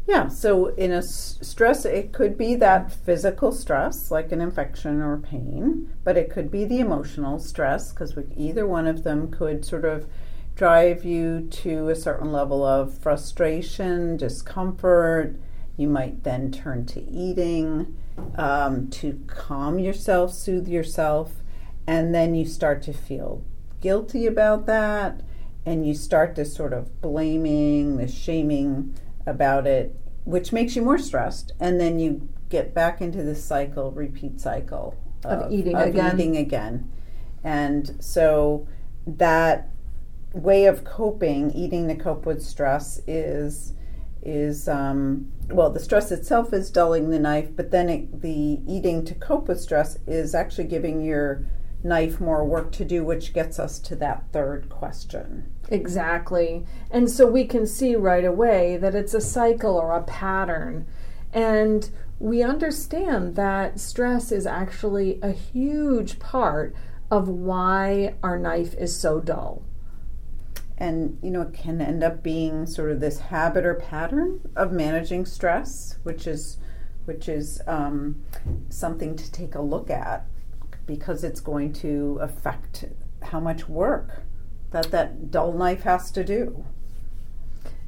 Yeah, 0.07 0.29
so 0.29 0.67
in 0.67 0.91
a 0.91 0.99
s- 0.99 1.37
stress, 1.41 1.83
it 1.85 2.13
could 2.13 2.37
be 2.37 2.55
that 2.55 2.91
physical 2.93 3.51
stress, 3.51 4.09
like 4.09 4.31
an 4.31 4.39
infection 4.39 5.01
or 5.01 5.17
pain, 5.17 5.93
but 6.05 6.15
it 6.17 6.29
could 6.29 6.49
be 6.49 6.63
the 6.63 6.79
emotional 6.79 7.39
stress, 7.39 7.91
because 7.91 8.17
either 8.37 8.65
one 8.65 8.87
of 8.87 9.03
them 9.03 9.29
could 9.29 9.65
sort 9.65 9.83
of 9.83 10.07
drive 10.55 11.03
you 11.03 11.47
to 11.51 11.89
a 11.89 11.95
certain 11.95 12.31
level 12.31 12.63
of 12.65 12.97
frustration, 12.97 14.15
discomfort. 14.15 15.35
You 15.75 15.89
might 15.89 16.23
then 16.23 16.51
turn 16.51 16.85
to 16.87 17.01
eating 17.01 17.97
um, 18.35 18.89
to 18.91 19.21
calm 19.27 19.77
yourself, 19.77 20.33
soothe 20.33 20.69
yourself, 20.69 21.43
and 21.85 22.15
then 22.15 22.33
you 22.33 22.45
start 22.45 22.81
to 22.83 22.93
feel 22.93 23.43
guilty 23.81 24.25
about 24.25 24.67
that, 24.67 25.21
and 25.65 25.87
you 25.87 25.93
start 25.93 26.35
this 26.35 26.53
sort 26.53 26.73
of 26.73 27.01
blaming, 27.01 27.97
the 27.97 28.07
shaming 28.07 28.95
about 29.25 29.67
it, 29.67 29.95
which 30.25 30.51
makes 30.51 30.75
you 30.75 30.81
more 30.81 30.97
stressed, 30.97 31.51
and 31.59 31.79
then 31.79 31.99
you 31.99 32.27
get 32.49 32.73
back 32.73 33.01
into 33.01 33.23
this 33.23 33.43
cycle, 33.43 33.91
repeat 33.91 34.39
cycle 34.39 34.95
Of 35.23 35.51
eating 35.51 35.75
again. 35.75 36.15
eating 36.15 36.37
again. 36.37 36.91
And 37.43 37.95
so 37.99 38.67
that 39.05 39.69
way 40.33 40.65
of 40.65 40.83
coping, 40.83 41.51
eating 41.51 41.87
to 41.87 41.95
cope 41.95 42.25
with 42.25 42.43
stress, 42.43 43.01
is 43.07 43.73
is 44.23 44.67
um, 44.67 45.31
well, 45.49 45.71
the 45.71 45.79
stress 45.79 46.11
itself 46.11 46.53
is 46.53 46.69
dulling 46.69 47.09
the 47.09 47.17
knife, 47.19 47.49
but 47.55 47.71
then 47.71 47.89
it, 47.89 48.21
the 48.21 48.59
eating 48.67 49.03
to 49.05 49.15
cope 49.15 49.47
with 49.47 49.59
stress 49.59 49.97
is 50.05 50.35
actually 50.35 50.65
giving 50.65 51.01
your 51.03 51.43
knife 51.83 52.19
more 52.19 52.45
work 52.45 52.71
to 52.73 52.85
do, 52.85 53.03
which 53.03 53.33
gets 53.33 53.59
us 53.59 53.79
to 53.79 53.95
that 53.97 54.25
third 54.31 54.69
question. 54.69 55.51
Exactly. 55.69 56.65
And 56.89 57.09
so 57.09 57.25
we 57.27 57.45
can 57.45 57.65
see 57.65 57.95
right 57.95 58.25
away 58.25 58.77
that 58.77 58.95
it's 58.95 59.13
a 59.13 59.21
cycle 59.21 59.77
or 59.77 59.93
a 59.93 60.03
pattern. 60.03 60.85
And 61.33 61.89
we 62.19 62.43
understand 62.43 63.35
that 63.35 63.79
stress 63.79 64.31
is 64.31 64.45
actually 64.45 65.19
a 65.21 65.31
huge 65.31 66.19
part 66.19 66.75
of 67.09 67.27
why 67.27 68.15
our 68.21 68.37
knife 68.37 68.73
is 68.75 68.95
so 68.95 69.19
dull. 69.19 69.63
and 70.77 71.19
you 71.21 71.29
know 71.29 71.41
it 71.41 71.53
can 71.53 71.79
end 71.79 72.03
up 72.03 72.23
being 72.23 72.65
sort 72.65 72.91
of 72.91 72.99
this 72.99 73.19
habit 73.19 73.65
or 73.65 73.75
pattern 73.75 74.39
of 74.55 74.71
managing 74.71 75.25
stress 75.25 75.97
which 76.03 76.25
is 76.25 76.57
which 77.05 77.27
is 77.29 77.61
um, 77.67 78.23
something 78.69 79.15
to 79.15 79.31
take 79.31 79.53
a 79.55 79.61
look 79.61 79.89
at 79.89 80.25
because 80.85 81.23
it's 81.23 81.39
going 81.39 81.73
to 81.73 82.17
affect 82.21 82.85
how 83.23 83.39
much 83.39 83.67
work 83.69 84.23
that 84.71 84.91
that 84.91 85.31
dull 85.31 85.53
knife 85.53 85.83
has 85.83 86.11
to 86.11 86.23
do 86.23 86.65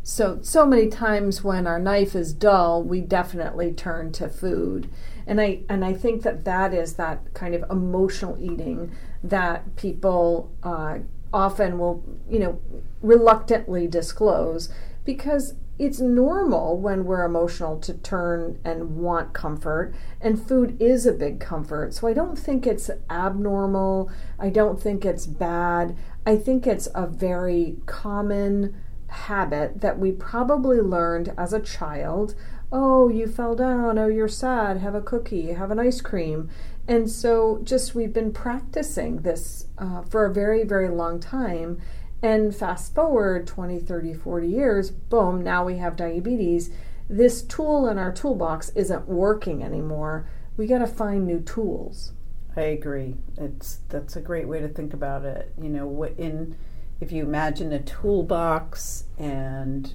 So, 0.05 0.39
so 0.41 0.65
many 0.65 0.89
times 0.89 1.43
when 1.43 1.65
our 1.65 1.79
knife 1.79 2.13
is 2.13 2.33
dull, 2.33 2.83
we 2.83 2.99
definitely 2.99 3.71
turn 3.71 4.11
to 4.13 4.27
food. 4.27 4.89
And 5.25 5.39
I, 5.39 5.61
and 5.69 5.85
I 5.85 5.93
think 5.93 6.23
that 6.23 6.43
that 6.43 6.73
is 6.73 6.95
that 6.95 7.33
kind 7.33 7.55
of 7.55 7.63
emotional 7.71 8.37
eating 8.37 8.91
that 9.23 9.77
people 9.77 10.51
uh, 10.61 10.99
often 11.31 11.79
will, 11.79 12.03
you 12.29 12.39
know, 12.39 12.59
reluctantly 13.01 13.87
disclose 13.87 14.67
because 15.05 15.55
it's 15.83 15.99
normal 15.99 16.77
when 16.77 17.03
we're 17.03 17.25
emotional 17.25 17.77
to 17.77 17.93
turn 17.93 18.57
and 18.63 18.95
want 18.95 19.33
comfort, 19.33 19.93
and 20.21 20.41
food 20.41 20.81
is 20.81 21.05
a 21.05 21.11
big 21.11 21.41
comfort. 21.41 21.93
So 21.93 22.07
I 22.07 22.13
don't 22.13 22.39
think 22.39 22.65
it's 22.65 22.89
abnormal. 23.09 24.09
I 24.39 24.49
don't 24.49 24.81
think 24.81 25.03
it's 25.03 25.27
bad. 25.27 25.97
I 26.25 26.37
think 26.37 26.65
it's 26.65 26.87
a 26.95 27.05
very 27.05 27.75
common 27.85 28.81
habit 29.07 29.81
that 29.81 29.99
we 29.99 30.13
probably 30.13 30.79
learned 30.79 31.33
as 31.37 31.51
a 31.51 31.59
child. 31.59 32.33
Oh, 32.71 33.09
you 33.09 33.27
fell 33.27 33.53
down. 33.53 33.99
Oh, 33.99 34.07
you're 34.07 34.29
sad. 34.29 34.77
Have 34.77 34.95
a 34.95 35.01
cookie. 35.01 35.51
Have 35.51 35.69
an 35.69 35.79
ice 35.79 35.99
cream. 35.99 36.49
And 36.87 37.09
so, 37.09 37.59
just 37.63 37.93
we've 37.93 38.13
been 38.13 38.31
practicing 38.31 39.17
this 39.17 39.67
uh, 39.77 40.01
for 40.03 40.25
a 40.25 40.33
very, 40.33 40.63
very 40.63 40.89
long 40.89 41.19
time. 41.19 41.81
And 42.23 42.55
fast 42.55 42.95
forward 42.95 43.45
20, 43.45 43.79
30, 43.79 44.13
40 44.13 44.47
years, 44.47 44.91
boom, 44.91 45.43
now 45.43 45.65
we 45.65 45.77
have 45.79 45.97
diabetes. 45.97 46.69
This 47.09 47.41
tool 47.41 47.89
in 47.89 47.97
our 47.97 48.13
toolbox 48.13 48.69
isn't 48.69 49.09
working 49.09 49.61
anymore. 49.61 50.29
We 50.55 50.65
got 50.65 50.77
to 50.77 50.87
find 50.87 51.27
new 51.27 51.41
tools. 51.41 52.13
I 52.55 52.61
agree. 52.61 53.17
It's 53.37 53.79
that's 53.89 54.15
a 54.15 54.21
great 54.21 54.47
way 54.47 54.61
to 54.61 54.69
think 54.69 54.93
about 54.93 55.25
it. 55.25 55.53
You 55.61 55.67
know, 55.67 55.85
what 55.85 56.17
in 56.17 56.55
if 57.01 57.11
you 57.11 57.23
imagine 57.23 57.73
a 57.73 57.83
toolbox 57.83 59.03
and 59.17 59.93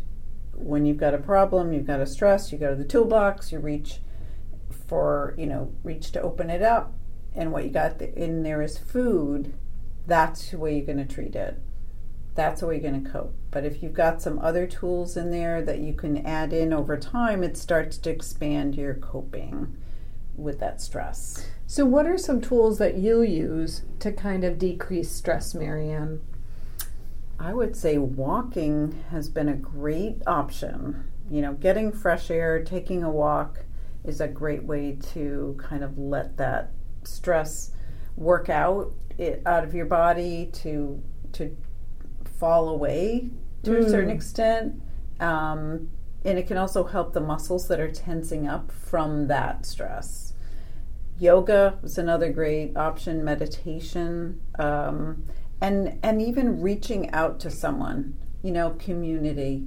when 0.52 0.84
you've 0.84 0.98
got 0.98 1.14
a 1.14 1.18
problem, 1.18 1.72
you've 1.72 1.86
got 1.86 2.00
a 2.00 2.06
stress, 2.06 2.52
you 2.52 2.58
go 2.58 2.70
to 2.70 2.76
the 2.76 2.84
toolbox, 2.84 3.52
you 3.52 3.58
reach 3.58 4.00
for, 4.86 5.34
you 5.38 5.46
know, 5.46 5.72
reach 5.82 6.12
to 6.12 6.20
open 6.20 6.50
it 6.50 6.60
up 6.60 6.92
and 7.34 7.52
what 7.52 7.64
you 7.64 7.70
got 7.70 8.02
in 8.02 8.42
there 8.42 8.60
is 8.60 8.76
food, 8.76 9.54
that's 10.06 10.50
the 10.50 10.58
way 10.58 10.76
you're 10.76 10.84
going 10.84 10.98
to 10.98 11.14
treat 11.14 11.34
it. 11.34 11.58
That's 12.38 12.60
the 12.60 12.68
way 12.68 12.74
you're 12.78 12.88
going 12.88 13.02
to 13.02 13.10
cope. 13.10 13.34
But 13.50 13.64
if 13.64 13.82
you've 13.82 13.94
got 13.94 14.22
some 14.22 14.38
other 14.38 14.64
tools 14.64 15.16
in 15.16 15.32
there 15.32 15.60
that 15.60 15.80
you 15.80 15.92
can 15.92 16.24
add 16.24 16.52
in 16.52 16.72
over 16.72 16.96
time, 16.96 17.42
it 17.42 17.56
starts 17.56 17.98
to 17.98 18.10
expand 18.10 18.76
your 18.76 18.94
coping 18.94 19.76
with 20.36 20.60
that 20.60 20.80
stress. 20.80 21.48
So, 21.66 21.84
what 21.84 22.06
are 22.06 22.16
some 22.16 22.40
tools 22.40 22.78
that 22.78 22.94
you 22.94 23.22
use 23.22 23.82
to 23.98 24.12
kind 24.12 24.44
of 24.44 24.56
decrease 24.56 25.10
stress, 25.10 25.52
Marianne? 25.52 26.20
I 27.40 27.54
would 27.54 27.74
say 27.74 27.98
walking 27.98 29.02
has 29.10 29.28
been 29.28 29.48
a 29.48 29.56
great 29.56 30.22
option. 30.24 31.10
You 31.28 31.42
know, 31.42 31.54
getting 31.54 31.90
fresh 31.90 32.30
air, 32.30 32.62
taking 32.62 33.02
a 33.02 33.10
walk 33.10 33.64
is 34.04 34.20
a 34.20 34.28
great 34.28 34.62
way 34.62 34.96
to 35.14 35.58
kind 35.58 35.82
of 35.82 35.98
let 35.98 36.36
that 36.36 36.70
stress 37.02 37.72
work 38.16 38.48
out 38.48 38.92
it 39.18 39.42
out 39.44 39.64
of 39.64 39.74
your 39.74 39.86
body 39.86 40.50
to 40.52 41.02
to 41.32 41.56
fall 42.38 42.68
away 42.68 43.30
to 43.64 43.78
a 43.78 43.88
certain 43.88 44.10
extent. 44.10 44.80
Um, 45.20 45.90
and 46.24 46.38
it 46.38 46.46
can 46.46 46.56
also 46.56 46.84
help 46.84 47.12
the 47.12 47.20
muscles 47.20 47.68
that 47.68 47.80
are 47.80 47.90
tensing 47.90 48.46
up 48.46 48.70
from 48.72 49.28
that 49.28 49.66
stress. 49.66 50.32
Yoga 51.18 51.78
is 51.82 51.98
another 51.98 52.30
great 52.30 52.76
option. 52.76 53.24
Meditation, 53.24 54.40
um, 54.58 55.24
and 55.60 55.98
and 56.02 56.22
even 56.22 56.60
reaching 56.60 57.10
out 57.10 57.40
to 57.40 57.50
someone. 57.50 58.16
You 58.42 58.52
know, 58.52 58.70
community, 58.78 59.66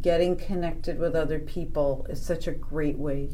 getting 0.00 0.36
connected 0.36 0.98
with 0.98 1.14
other 1.14 1.38
people 1.38 2.06
is 2.08 2.24
such 2.24 2.46
a 2.46 2.52
great 2.52 2.96
way 2.96 3.30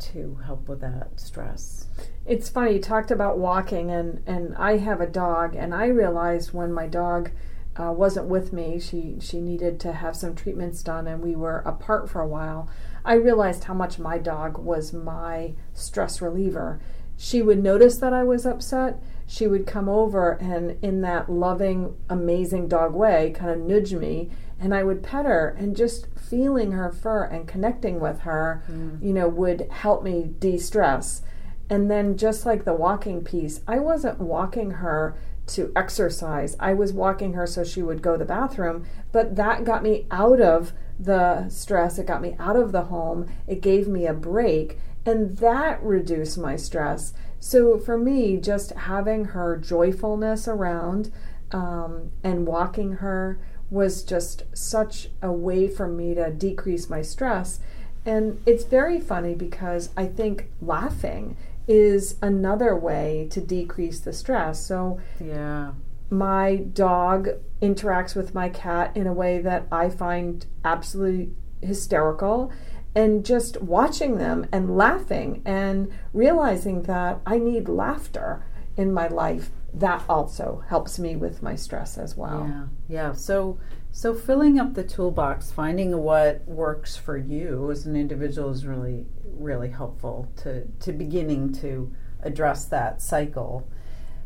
to 0.00 0.40
help 0.46 0.68
with 0.68 0.80
that 0.80 1.20
stress. 1.20 1.86
It's 2.24 2.48
funny, 2.48 2.74
you 2.74 2.80
talked 2.80 3.10
about 3.10 3.38
walking, 3.38 3.90
and, 3.90 4.22
and 4.26 4.56
I 4.56 4.78
have 4.78 5.00
a 5.00 5.06
dog, 5.06 5.54
and 5.54 5.74
I 5.74 5.86
realized 5.86 6.54
when 6.54 6.72
my 6.72 6.86
dog 6.86 7.30
uh, 7.76 7.92
wasn't 7.92 8.26
with 8.26 8.52
me, 8.52 8.80
she, 8.80 9.16
she 9.20 9.40
needed 9.40 9.78
to 9.80 9.92
have 9.92 10.16
some 10.16 10.34
treatments 10.34 10.82
done, 10.82 11.06
and 11.06 11.22
we 11.22 11.36
were 11.36 11.58
apart 11.58 12.10
for 12.10 12.20
a 12.20 12.26
while. 12.26 12.68
I 13.04 13.14
realized 13.14 13.64
how 13.64 13.74
much 13.74 13.98
my 13.98 14.18
dog 14.18 14.58
was 14.58 14.92
my 14.92 15.54
stress 15.72 16.20
reliever. 16.20 16.80
She 17.16 17.42
would 17.42 17.62
notice 17.62 17.98
that 17.98 18.12
I 18.12 18.24
was 18.24 18.44
upset. 18.44 19.02
She 19.26 19.46
would 19.46 19.66
come 19.66 19.88
over 19.88 20.32
and, 20.32 20.82
in 20.82 21.02
that 21.02 21.30
loving, 21.30 21.96
amazing 22.08 22.68
dog 22.68 22.94
way, 22.94 23.32
kind 23.36 23.50
of 23.50 23.58
nudge 23.58 23.94
me, 23.94 24.30
and 24.58 24.74
I 24.74 24.82
would 24.82 25.02
pet 25.02 25.24
her, 25.24 25.54
and 25.56 25.76
just 25.76 26.06
feeling 26.18 26.72
her 26.72 26.90
fur 26.90 27.24
and 27.24 27.46
connecting 27.46 28.00
with 28.00 28.20
her, 28.20 28.62
mm. 28.70 29.02
you 29.02 29.12
know, 29.12 29.28
would 29.28 29.68
help 29.70 30.02
me 30.02 30.30
de 30.38 30.58
stress. 30.58 31.22
And 31.70 31.90
then, 31.90 32.16
just 32.16 32.44
like 32.44 32.64
the 32.64 32.74
walking 32.74 33.22
piece, 33.22 33.60
I 33.68 33.78
wasn't 33.78 34.18
walking 34.18 34.72
her 34.72 35.16
to 35.50 35.72
exercise. 35.74 36.56
I 36.58 36.74
was 36.74 36.92
walking 36.92 37.32
her 37.34 37.46
so 37.46 37.64
she 37.64 37.82
would 37.82 38.02
go 38.02 38.12
to 38.12 38.18
the 38.18 38.24
bathroom, 38.24 38.86
but 39.12 39.36
that 39.36 39.64
got 39.64 39.82
me 39.82 40.06
out 40.10 40.40
of 40.40 40.72
the 40.98 41.48
stress. 41.48 41.98
It 41.98 42.06
got 42.06 42.22
me 42.22 42.36
out 42.38 42.56
of 42.56 42.72
the 42.72 42.84
home. 42.84 43.28
It 43.46 43.60
gave 43.60 43.88
me 43.88 44.06
a 44.06 44.14
break, 44.14 44.78
and 45.04 45.36
that 45.38 45.82
reduced 45.82 46.38
my 46.38 46.56
stress. 46.56 47.12
So, 47.38 47.78
for 47.78 47.96
me, 47.96 48.36
just 48.36 48.72
having 48.72 49.26
her 49.26 49.56
joyfulness 49.56 50.46
around 50.46 51.10
um, 51.52 52.10
and 52.22 52.46
walking 52.46 52.92
her 52.94 53.40
was 53.70 54.02
just 54.02 54.44
such 54.52 55.08
a 55.22 55.32
way 55.32 55.68
for 55.68 55.88
me 55.88 56.14
to 56.14 56.30
decrease 56.30 56.90
my 56.90 57.02
stress. 57.02 57.60
And 58.04 58.40
it's 58.46 58.64
very 58.64 59.00
funny 59.00 59.34
because 59.34 59.90
I 59.96 60.06
think 60.06 60.50
laughing 60.60 61.36
is 61.70 62.16
another 62.20 62.74
way 62.74 63.28
to 63.30 63.40
decrease 63.40 64.00
the 64.00 64.12
stress. 64.12 64.66
So, 64.66 64.98
yeah. 65.24 65.72
My 66.10 66.56
dog 66.56 67.28
interacts 67.62 68.16
with 68.16 68.34
my 68.34 68.48
cat 68.48 68.96
in 68.96 69.06
a 69.06 69.12
way 69.12 69.38
that 69.38 69.68
I 69.70 69.88
find 69.88 70.44
absolutely 70.64 71.30
hysterical. 71.62 72.52
And 72.96 73.24
just 73.24 73.62
watching 73.62 74.18
them 74.18 74.48
and 74.50 74.76
laughing 74.76 75.42
and 75.44 75.92
realizing 76.12 76.82
that 76.82 77.20
I 77.24 77.38
need 77.38 77.68
laughter 77.68 78.44
in 78.76 78.92
my 78.92 79.06
life, 79.06 79.50
that 79.72 80.02
also 80.08 80.64
helps 80.68 80.98
me 80.98 81.14
with 81.14 81.40
my 81.40 81.54
stress 81.54 81.96
as 81.96 82.16
well. 82.16 82.48
Yeah. 82.48 82.64
Yeah. 82.88 83.12
So 83.12 83.60
so 83.92 84.14
filling 84.14 84.58
up 84.58 84.74
the 84.74 84.84
toolbox, 84.84 85.50
finding 85.50 85.96
what 85.98 86.46
works 86.46 86.96
for 86.96 87.16
you 87.16 87.70
as 87.70 87.86
an 87.86 87.96
individual 87.96 88.50
is 88.50 88.66
really 88.66 89.06
really 89.24 89.70
helpful 89.70 90.30
to 90.36 90.66
to 90.80 90.92
beginning 90.92 91.52
to 91.54 91.92
address 92.22 92.64
that 92.66 93.00
cycle. 93.02 93.66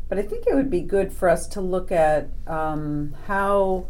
But 0.07 0.19
I 0.19 0.21
think 0.21 0.45
it 0.45 0.53
would 0.53 0.69
be 0.69 0.81
good 0.81 1.11
for 1.11 1.29
us 1.29 1.47
to 1.47 1.61
look 1.61 1.91
at 1.91 2.29
um, 2.45 3.15
how 3.25 3.87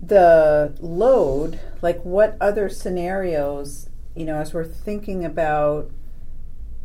the 0.00 0.74
load, 0.80 1.60
like 1.82 2.02
what 2.02 2.36
other 2.40 2.68
scenarios, 2.68 3.90
you 4.14 4.24
know, 4.24 4.36
as 4.36 4.54
we're 4.54 4.64
thinking 4.64 5.24
about, 5.24 5.90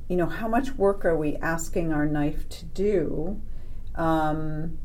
you 0.10 0.18
know, 0.18 0.26
how 0.26 0.48
much 0.48 0.74
work 0.74 1.06
are 1.06 1.16
we 1.16 1.38
asking 1.38 1.94
our 1.94 2.06
knife 2.06 2.50
to 2.50 2.66
do? 2.66 3.42
Um, 3.96 4.78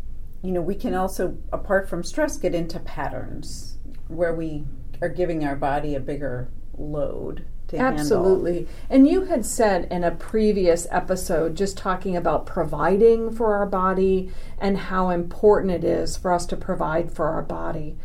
you 0.42 0.52
know, 0.52 0.62
we 0.62 0.74
can 0.74 0.94
also, 0.94 1.36
apart 1.52 1.88
from 1.88 2.02
stress, 2.02 2.36
get 2.36 2.54
into 2.54 2.78
patterns 2.80 3.78
where 4.08 4.34
we 4.34 4.64
are 5.02 5.08
giving 5.08 5.44
our 5.44 5.56
body 5.56 5.94
a 5.94 6.00
bigger 6.00 6.48
load 6.76 7.44
to 7.68 7.76
Absolutely. 7.76 8.54
Handle. 8.54 8.72
And 8.88 9.08
you 9.08 9.22
had 9.22 9.46
said 9.46 9.86
in 9.90 10.02
a 10.02 10.10
previous 10.10 10.86
episode, 10.90 11.56
just 11.56 11.76
talking 11.76 12.16
about 12.16 12.46
providing 12.46 13.30
for 13.30 13.54
our 13.54 13.66
body 13.66 14.30
and 14.58 14.76
how 14.76 15.10
important 15.10 15.72
it 15.72 15.84
is 15.84 16.16
for 16.16 16.32
us 16.32 16.46
to 16.46 16.56
provide 16.56 17.12
for 17.12 17.28
our 17.28 17.42
body. 17.42 17.96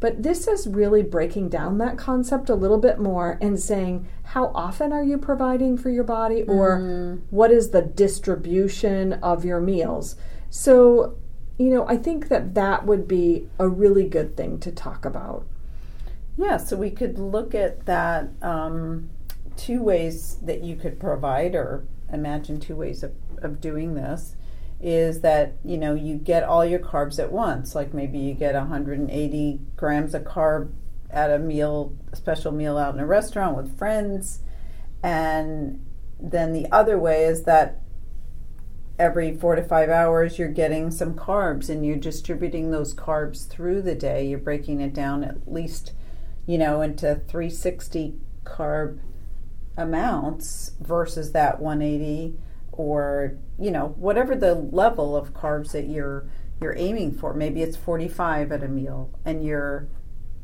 But 0.00 0.22
this 0.22 0.46
is 0.46 0.68
really 0.68 1.02
breaking 1.02 1.48
down 1.48 1.78
that 1.78 1.98
concept 1.98 2.48
a 2.48 2.54
little 2.54 2.78
bit 2.78 3.00
more 3.00 3.36
and 3.40 3.58
saying, 3.58 4.06
how 4.22 4.52
often 4.54 4.92
are 4.92 5.02
you 5.02 5.18
providing 5.18 5.76
for 5.76 5.90
your 5.90 6.04
body, 6.04 6.44
or 6.44 6.78
mm. 6.78 7.20
what 7.30 7.50
is 7.50 7.70
the 7.70 7.82
distribution 7.82 9.14
of 9.14 9.44
your 9.44 9.60
meals? 9.60 10.14
So, 10.50 11.16
you 11.58 11.70
know, 11.70 11.86
I 11.88 11.96
think 11.96 12.28
that 12.28 12.54
that 12.54 12.86
would 12.86 13.08
be 13.08 13.48
a 13.58 13.68
really 13.68 14.08
good 14.08 14.36
thing 14.36 14.60
to 14.60 14.70
talk 14.70 15.04
about. 15.04 15.44
Yeah, 16.36 16.56
so 16.56 16.76
we 16.76 16.90
could 16.90 17.18
look 17.18 17.52
at 17.52 17.84
that 17.86 18.28
um, 18.42 19.10
two 19.56 19.82
ways 19.82 20.36
that 20.42 20.62
you 20.62 20.76
could 20.76 21.00
provide, 21.00 21.56
or 21.56 21.84
imagine 22.12 22.60
two 22.60 22.76
ways 22.76 23.02
of, 23.02 23.12
of 23.38 23.60
doing 23.60 23.94
this. 23.94 24.36
Is 24.80 25.22
that 25.22 25.54
you 25.64 25.76
know 25.76 25.94
you 25.94 26.14
get 26.14 26.44
all 26.44 26.64
your 26.64 26.78
carbs 26.78 27.18
at 27.18 27.32
once, 27.32 27.74
like 27.74 27.92
maybe 27.92 28.18
you 28.18 28.34
get 28.34 28.54
180 28.54 29.60
grams 29.74 30.14
of 30.14 30.22
carb 30.22 30.70
at 31.10 31.32
a 31.32 31.38
meal, 31.40 31.92
a 32.12 32.16
special 32.16 32.52
meal 32.52 32.78
out 32.78 32.94
in 32.94 33.00
a 33.00 33.06
restaurant 33.06 33.56
with 33.56 33.76
friends, 33.76 34.38
and 35.02 35.84
then 36.20 36.52
the 36.52 36.70
other 36.70 36.96
way 36.96 37.24
is 37.24 37.42
that 37.42 37.80
every 38.98 39.32
four 39.32 39.54
to 39.54 39.62
five 39.62 39.88
hours 39.88 40.38
you're 40.38 40.48
getting 40.48 40.90
some 40.90 41.14
carbs 41.14 41.68
and 41.68 41.86
you're 41.86 41.96
distributing 41.96 42.70
those 42.70 42.94
carbs 42.94 43.46
through 43.46 43.80
the 43.82 43.94
day. 43.94 44.26
You're 44.26 44.38
breaking 44.38 44.80
it 44.80 44.92
down 44.92 45.22
at 45.22 45.50
least, 45.50 45.92
you 46.46 46.58
know, 46.58 46.80
into 46.82 47.14
360 47.14 48.14
carb 48.44 48.98
amounts 49.76 50.72
versus 50.80 51.32
that 51.32 51.60
180 51.60 52.36
or, 52.72 53.38
you 53.58 53.70
know, 53.70 53.94
whatever 53.96 54.34
the 54.34 54.54
level 54.54 55.16
of 55.16 55.32
carbs 55.32 55.72
that 55.72 55.86
you're 55.86 56.28
you're 56.60 56.76
aiming 56.76 57.12
for. 57.12 57.32
Maybe 57.34 57.62
it's 57.62 57.76
45 57.76 58.50
at 58.50 58.64
a 58.64 58.68
meal 58.68 59.16
and 59.24 59.44
you're 59.44 59.86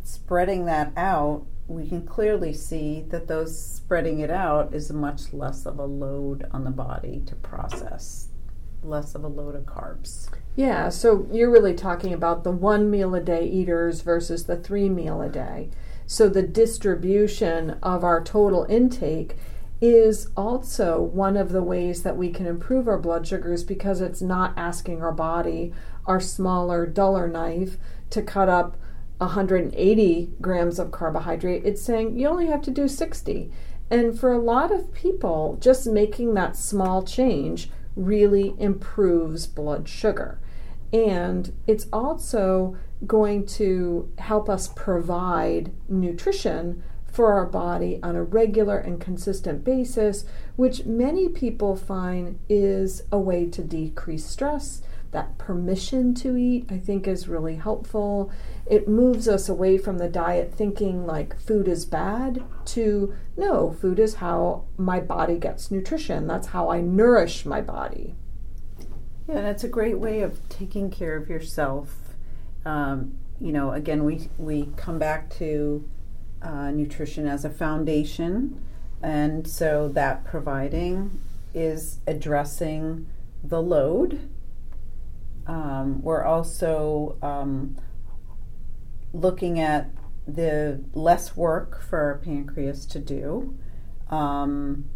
spreading 0.04 0.66
that 0.66 0.92
out 0.96 1.46
we 1.66 1.88
can 1.88 2.06
clearly 2.06 2.52
see 2.52 3.02
that 3.08 3.26
those 3.26 3.58
spreading 3.58 4.20
it 4.20 4.30
out 4.30 4.74
is 4.74 4.92
much 4.92 5.32
less 5.32 5.64
of 5.64 5.78
a 5.78 5.84
load 5.84 6.46
on 6.50 6.62
the 6.64 6.70
body 6.70 7.22
to 7.24 7.34
process 7.36 8.28
less 8.84 9.14
of 9.14 9.24
a 9.24 9.28
load 9.28 9.54
of 9.54 9.64
carbs. 9.64 10.28
Yeah, 10.56 10.88
so 10.88 11.26
you're 11.32 11.50
really 11.50 11.74
talking 11.74 12.12
about 12.12 12.44
the 12.44 12.50
one 12.50 12.90
meal 12.90 13.14
a 13.14 13.20
day 13.20 13.46
eaters 13.46 14.02
versus 14.02 14.44
the 14.44 14.56
three 14.56 14.88
meal 14.88 15.20
a 15.20 15.28
day. 15.28 15.70
So 16.06 16.28
the 16.28 16.42
distribution 16.42 17.78
of 17.82 18.04
our 18.04 18.22
total 18.22 18.64
intake 18.68 19.36
is 19.80 20.28
also 20.36 21.00
one 21.00 21.36
of 21.36 21.50
the 21.50 21.62
ways 21.62 22.02
that 22.02 22.16
we 22.16 22.30
can 22.30 22.46
improve 22.46 22.86
our 22.86 22.98
blood 22.98 23.26
sugars 23.26 23.64
because 23.64 24.00
it's 24.00 24.22
not 24.22 24.54
asking 24.56 25.02
our 25.02 25.12
body, 25.12 25.72
our 26.06 26.20
smaller, 26.20 26.86
duller 26.86 27.26
knife, 27.26 27.76
to 28.10 28.22
cut 28.22 28.48
up 28.48 28.76
180 29.18 30.30
grams 30.40 30.78
of 30.78 30.90
carbohydrate. 30.90 31.64
It's 31.64 31.82
saying 31.82 32.18
you 32.18 32.28
only 32.28 32.46
have 32.46 32.62
to 32.62 32.70
do 32.70 32.88
60. 32.88 33.50
And 33.90 34.18
for 34.18 34.32
a 34.32 34.38
lot 34.38 34.72
of 34.72 34.92
people, 34.92 35.58
just 35.60 35.86
making 35.86 36.34
that 36.34 36.56
small 36.56 37.02
change 37.02 37.70
really 37.96 38.54
improves 38.58 39.46
blood 39.46 39.88
sugar. 39.88 40.38
And 40.92 41.52
it's 41.66 41.86
also 41.92 42.76
going 43.06 43.46
to 43.46 44.10
help 44.18 44.48
us 44.48 44.68
provide 44.68 45.72
nutrition 45.88 46.82
for 47.06 47.32
our 47.32 47.46
body 47.46 48.00
on 48.02 48.16
a 48.16 48.22
regular 48.22 48.78
and 48.78 49.00
consistent 49.00 49.64
basis, 49.64 50.24
which 50.56 50.84
many 50.84 51.28
people 51.28 51.76
find 51.76 52.38
is 52.48 53.02
a 53.12 53.18
way 53.18 53.46
to 53.46 53.62
decrease 53.62 54.24
stress. 54.24 54.82
That 55.14 55.38
permission 55.38 56.12
to 56.16 56.36
eat, 56.36 56.66
I 56.70 56.78
think, 56.78 57.06
is 57.06 57.28
really 57.28 57.54
helpful. 57.54 58.32
It 58.66 58.88
moves 58.88 59.28
us 59.28 59.48
away 59.48 59.78
from 59.78 59.98
the 59.98 60.08
diet 60.08 60.52
thinking 60.52 61.06
like 61.06 61.38
food 61.38 61.68
is 61.68 61.86
bad 61.86 62.42
to 62.66 63.14
no, 63.36 63.70
food 63.80 64.00
is 64.00 64.16
how 64.16 64.64
my 64.76 64.98
body 64.98 65.38
gets 65.38 65.70
nutrition. 65.70 66.26
That's 66.26 66.48
how 66.48 66.68
I 66.68 66.80
nourish 66.80 67.46
my 67.46 67.60
body. 67.60 68.16
Yeah, 69.28 69.40
that's 69.40 69.62
a 69.62 69.68
great 69.68 70.00
way 70.00 70.20
of 70.20 70.48
taking 70.48 70.90
care 70.90 71.16
of 71.16 71.28
yourself. 71.28 72.16
Um, 72.64 73.16
you 73.40 73.52
know, 73.52 73.70
again, 73.70 74.02
we 74.02 74.28
we 74.36 74.70
come 74.76 74.98
back 74.98 75.30
to 75.38 75.88
uh, 76.42 76.72
nutrition 76.72 77.28
as 77.28 77.44
a 77.44 77.50
foundation, 77.50 78.60
and 79.00 79.46
so 79.46 79.88
that 79.90 80.24
providing 80.24 81.20
is 81.54 82.00
addressing 82.04 83.06
the 83.44 83.62
load. 83.62 84.28
Um, 85.46 86.02
we're 86.02 86.24
also 86.24 87.16
um, 87.22 87.76
looking 89.12 89.60
at 89.60 89.90
the 90.26 90.82
less 90.94 91.36
work 91.36 91.82
for 91.82 91.98
our 92.00 92.18
pancreas 92.18 92.86
to 92.86 92.98
do. 92.98 93.56
Um, 94.10 94.86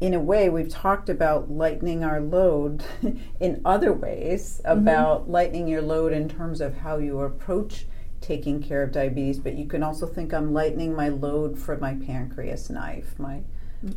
in 0.00 0.12
a 0.12 0.20
way, 0.20 0.48
we've 0.50 0.68
talked 0.68 1.08
about 1.08 1.50
lightening 1.50 2.04
our 2.04 2.20
load 2.20 2.84
in 3.40 3.60
other 3.64 3.92
ways, 3.92 4.60
about 4.64 5.30
lightening 5.30 5.68
your 5.68 5.82
load 5.82 6.12
in 6.12 6.28
terms 6.28 6.60
of 6.60 6.76
how 6.78 6.98
you 6.98 7.20
approach 7.20 7.86
taking 8.20 8.62
care 8.62 8.82
of 8.82 8.92
diabetes, 8.92 9.38
but 9.38 9.54
you 9.54 9.66
can 9.66 9.82
also 9.82 10.06
think 10.06 10.34
I'm 10.34 10.52
lightening 10.52 10.94
my 10.94 11.08
load 11.08 11.58
for 11.58 11.76
my 11.78 11.94
pancreas 11.94 12.68
knife, 12.68 13.18
my 13.18 13.42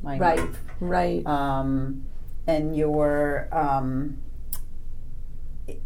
my 0.04 0.18
Right. 0.20 0.40
knife. 0.40 0.60
Right. 0.80 1.26
Um, 1.26 2.06
and 2.48 2.76
your 2.76 3.48
um, 3.52 4.18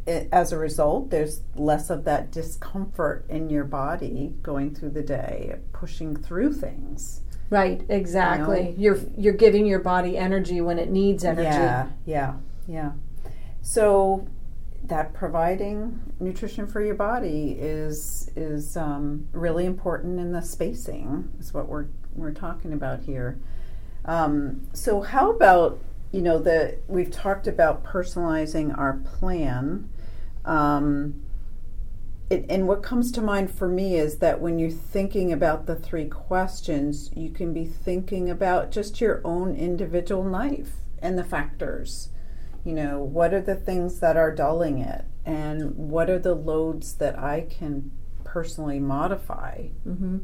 as 0.07 0.51
a 0.51 0.57
result, 0.57 1.09
there's 1.09 1.41
less 1.55 1.89
of 1.89 2.03
that 2.05 2.31
discomfort 2.31 3.25
in 3.29 3.49
your 3.49 3.63
body 3.63 4.33
going 4.41 4.73
through 4.75 4.91
the 4.91 5.03
day, 5.03 5.55
pushing 5.71 6.15
through 6.15 6.53
things. 6.53 7.21
Right, 7.49 7.83
exactly. 7.89 8.63
know? 8.63 8.75
You're 8.77 8.99
you're 9.17 9.33
giving 9.33 9.65
your 9.65 9.79
body 9.79 10.17
energy 10.17 10.61
when 10.61 10.79
it 10.79 10.89
needs 10.89 11.23
energy. 11.23 11.49
Yeah, 11.49 11.89
yeah, 12.05 12.33
yeah. 12.67 12.91
So 13.61 14.27
that 14.85 15.13
providing 15.13 15.99
nutrition 16.19 16.67
for 16.67 16.83
your 16.83 16.95
body 16.95 17.55
is 17.59 18.29
is 18.35 18.75
um, 18.75 19.27
really 19.31 19.65
important 19.65 20.19
in 20.19 20.31
the 20.31 20.41
spacing. 20.41 21.29
Is 21.39 21.53
what 21.53 21.67
we're 21.67 21.87
we're 22.15 22.31
talking 22.31 22.73
about 22.73 23.01
here. 23.01 23.39
Um, 24.05 24.67
so 24.73 25.01
how 25.01 25.31
about 25.31 25.79
you 26.13 26.21
know 26.21 26.37
the 26.37 26.77
we've 26.87 27.11
talked 27.11 27.47
about 27.47 27.83
personalizing 27.83 28.77
our 28.77 28.93
plan. 28.93 29.89
Um, 30.45 31.23
it, 32.29 32.45
and 32.49 32.67
what 32.67 32.83
comes 32.83 33.11
to 33.13 33.21
mind 33.21 33.51
for 33.51 33.67
me 33.67 33.95
is 33.95 34.19
that 34.19 34.39
when 34.39 34.59
you're 34.59 34.69
thinking 34.69 35.33
about 35.33 35.65
the 35.65 35.75
three 35.75 36.05
questions, 36.05 37.09
you 37.15 37.31
can 37.31 37.51
be 37.51 37.65
thinking 37.65 38.29
about 38.29 38.71
just 38.71 39.01
your 39.01 39.21
own 39.25 39.55
individual 39.55 40.23
knife 40.23 40.75
and 41.01 41.17
the 41.17 41.23
factors. 41.23 42.09
You 42.63 42.73
know, 42.73 43.01
what 43.01 43.33
are 43.33 43.41
the 43.41 43.55
things 43.55 43.99
that 43.99 44.15
are 44.15 44.33
dulling 44.33 44.77
it, 44.77 45.05
and 45.25 45.75
what 45.75 46.11
are 46.11 46.19
the 46.19 46.35
loads 46.35 46.93
that 46.95 47.17
I 47.17 47.41
can 47.41 47.91
personally 48.23 48.79
modify? 48.79 49.69
hmm 49.83 50.19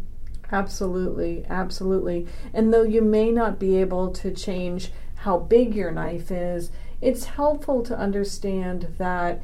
Absolutely, 0.51 1.45
absolutely. 1.47 2.27
And 2.53 2.73
though 2.73 2.83
you 2.83 3.01
may 3.01 3.31
not 3.31 3.59
be 3.59 3.77
able 3.77 4.09
to 4.13 4.31
change 4.31 4.91
how 5.19 5.39
big 5.39 5.75
your 5.75 5.91
knife 5.91 6.31
is, 6.31 6.71
it's 7.01 7.25
helpful 7.25 7.81
to 7.83 7.97
understand 7.97 8.95
that 8.97 9.41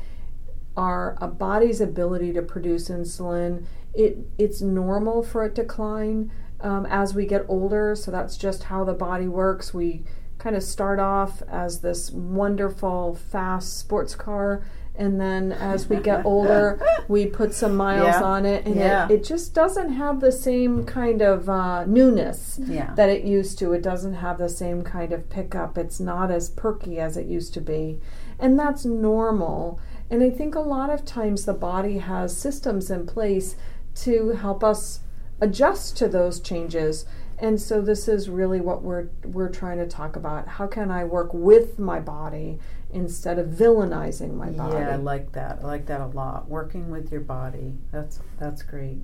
our 0.75 1.17
a 1.21 1.27
body's 1.27 1.79
ability 1.79 2.33
to 2.33 2.41
produce 2.41 2.89
insulin 2.89 3.65
it 3.93 4.17
it's 4.38 4.61
normal 4.61 5.23
for 5.23 5.45
it 5.45 5.55
to 5.55 5.61
decline 5.61 6.31
um, 6.59 6.85
as 6.88 7.13
we 7.13 7.25
get 7.25 7.45
older. 7.47 7.95
So 7.95 8.11
that's 8.11 8.38
just 8.38 8.63
how 8.63 8.83
the 8.83 8.93
body 8.93 9.27
works. 9.27 9.73
We 9.73 10.03
kind 10.38 10.55
of 10.55 10.63
start 10.63 10.99
off 10.99 11.41
as 11.49 11.79
this 11.79 12.11
wonderful 12.11 13.15
fast 13.15 13.79
sports 13.79 14.15
car 14.15 14.63
and 14.97 15.19
then 15.19 15.51
as 15.51 15.89
we 15.89 15.97
get 15.97 16.25
older 16.25 16.79
we 17.08 17.25
put 17.25 17.53
some 17.53 17.75
miles 17.75 18.05
Yeah. 18.08 18.23
on 18.23 18.45
it 18.45 18.65
and 18.65 18.75
Yeah. 18.75 19.05
it, 19.08 19.12
it 19.15 19.23
just 19.23 19.53
doesn't 19.53 19.93
have 19.93 20.19
the 20.21 20.31
same 20.31 20.86
kind 20.86 21.21
of 21.21 21.49
uh, 21.49 21.86
newness 21.86 22.60
Yeah. 22.63 22.93
that 22.95 23.10
it 23.10 23.23
used 23.23 23.60
to 23.60 23.73
it 23.73 23.81
doesn't 23.81 24.15
have 24.15 24.38
the 24.38 24.49
same 24.49 24.84
kind 24.84 25.12
of 25.12 25.29
pickup 25.29 25.77
it's 25.77 25.99
not 25.99 26.31
as 26.31 26.49
perky 26.49 26.99
as 26.99 27.17
it 27.17 27.25
used 27.25 27.53
to 27.55 27.62
be 27.62 27.99
and 28.39 28.58
that's 28.60 28.86
normal 28.86 29.79
and 30.10 30.23
i 30.23 30.29
think 30.29 30.55
a 30.55 30.60
lot 30.60 30.89
of 30.89 31.03
times 31.05 31.45
the 31.45 31.53
body 31.53 31.97
has 31.97 32.36
systems 32.36 32.89
in 32.89 33.05
place 33.05 33.55
to 33.95 34.29
help 34.29 34.63
us 34.63 34.99
adjust 35.41 35.97
to 35.97 36.08
those 36.08 36.39
changes 36.39 37.05
and 37.38 37.60
so 37.60 37.81
this 37.81 38.08
is 38.08 38.29
really 38.29 38.62
what 38.62 38.81
we're 38.81 39.08
we're 39.25 39.49
trying 39.49 39.77
to 39.77 39.86
talk 39.88 40.15
about 40.15 40.47
how 40.47 40.65
can 40.67 40.89
i 40.89 41.03
work 41.03 41.34
with 41.34 41.77
my 41.77 41.99
body 41.99 42.58
instead 42.95 43.38
of 43.38 43.47
villainizing 43.47 44.34
my 44.34 44.49
body 44.49 44.77
Yeah, 44.77 44.93
I 44.93 44.95
like 44.95 45.34
that. 45.34 45.60
I 45.62 45.65
like 45.65 45.86
that 45.88 46.01
a 46.01 46.08
lot. 46.08 46.47
Working 46.47 46.89
with 46.89 47.12
your 47.12 47.21
body. 47.21 47.73
That's 47.91 48.21
that's 48.39 48.63
great. 48.63 48.99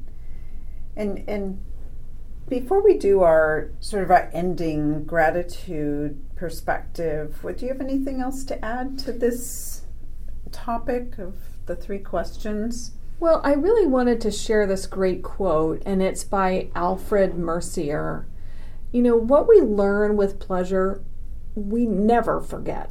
And 0.95 1.23
and 1.27 1.63
before 2.47 2.82
we 2.82 2.97
do 2.97 3.21
our 3.21 3.71
sort 3.80 4.04
of 4.04 4.12
our 4.12 4.30
ending 4.34 5.04
gratitude 5.04 6.19
perspective, 6.36 7.43
would 7.43 7.62
you 7.62 7.67
have 7.67 7.82
anything 7.82 8.21
else 8.21 8.43
to 8.45 8.63
add 8.65 8.97
to 8.99 9.12
this 9.12 9.84
topic 10.51 11.17
of 11.17 11.36
the 11.65 11.75
three 11.75 11.99
questions? 11.99 12.91
Well, 13.19 13.41
I 13.43 13.54
really 13.54 13.86
wanted 13.86 14.19
to 14.21 14.32
share 14.32 14.65
this 14.65 14.88
great 14.88 15.21
quote, 15.21 15.84
and 15.86 16.01
it's 16.01 16.23
by 16.23 16.69
Alfred 16.73 17.38
Mercier. 17.38 18.25
You 18.91 19.04
know, 19.04 19.15
what 19.15 19.47
we 19.47 19.62
learn 19.62 20.17
with 20.17 20.39
pleasure, 20.39 21.04
we 21.56 21.86
never 21.86 22.41
forget. 22.41 22.89